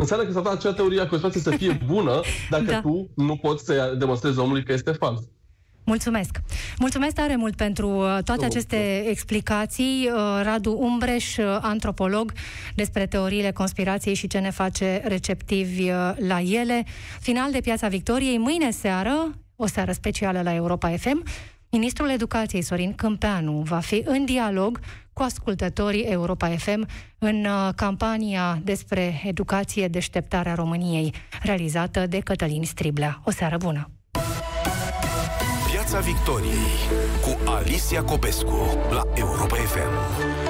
Înseamnă 0.00 0.26
că 0.26 0.32
s-ar 0.32 0.42
putea 0.42 0.58
acea 0.58 0.72
teorie 0.72 1.00
a 1.00 1.06
conspirației 1.06 1.42
să 1.42 1.50
fie 1.50 1.80
bună 1.86 2.20
dacă 2.50 2.64
da. 2.64 2.80
tu 2.80 3.10
nu 3.16 3.36
poți 3.36 3.64
să 3.64 3.94
demonstrezi 3.98 4.38
omului 4.38 4.62
că 4.62 4.72
este 4.72 4.90
fals. 4.90 5.20
Mulțumesc! 5.84 6.40
Mulțumesc 6.78 7.14
tare 7.14 7.36
mult 7.36 7.56
pentru 7.56 7.88
uh, 7.88 8.18
toate 8.24 8.44
aceste 8.44 9.04
explicații. 9.08 10.10
Uh, 10.12 10.40
Radu 10.42 10.76
Umbreș, 10.78 11.36
uh, 11.36 11.58
antropolog, 11.60 12.32
despre 12.74 13.06
teoriile 13.06 13.50
conspirației 13.50 14.14
și 14.14 14.26
ce 14.26 14.38
ne 14.38 14.50
face 14.50 15.02
receptivi 15.04 15.88
la 16.16 16.40
ele. 16.40 16.84
Final 17.20 17.50
de 17.50 17.60
Piața 17.60 17.88
Victoriei, 17.88 18.38
mâine 18.38 18.70
seară, 18.70 19.34
o 19.56 19.66
seară 19.66 19.92
specială 19.92 20.40
la 20.42 20.54
Europa 20.54 20.88
FM, 20.88 21.22
Ministrul 21.70 22.10
Educației 22.10 22.62
Sorin 22.62 22.94
Câmpeanu 22.94 23.62
va 23.64 23.78
fi 23.78 24.02
în 24.06 24.24
dialog 24.24 24.80
cu 25.20 25.26
ascultătorii 25.26 26.02
Europa 26.02 26.48
FM 26.48 26.86
în 27.18 27.46
campania 27.76 28.58
despre 28.62 29.22
educație 29.24 29.88
deșteptarea 29.88 30.54
României, 30.54 31.14
realizată 31.42 32.06
de 32.06 32.18
Cătălin 32.18 32.64
Striblea. 32.64 33.20
O 33.24 33.30
seară 33.30 33.56
bună! 33.56 33.90
Piața 35.70 35.98
Victoriei 35.98 36.76
cu 37.22 37.50
Alicia 37.50 38.02
Copescu 38.02 38.78
la 38.90 39.02
Europa 39.14 39.54
FM. 39.54 40.49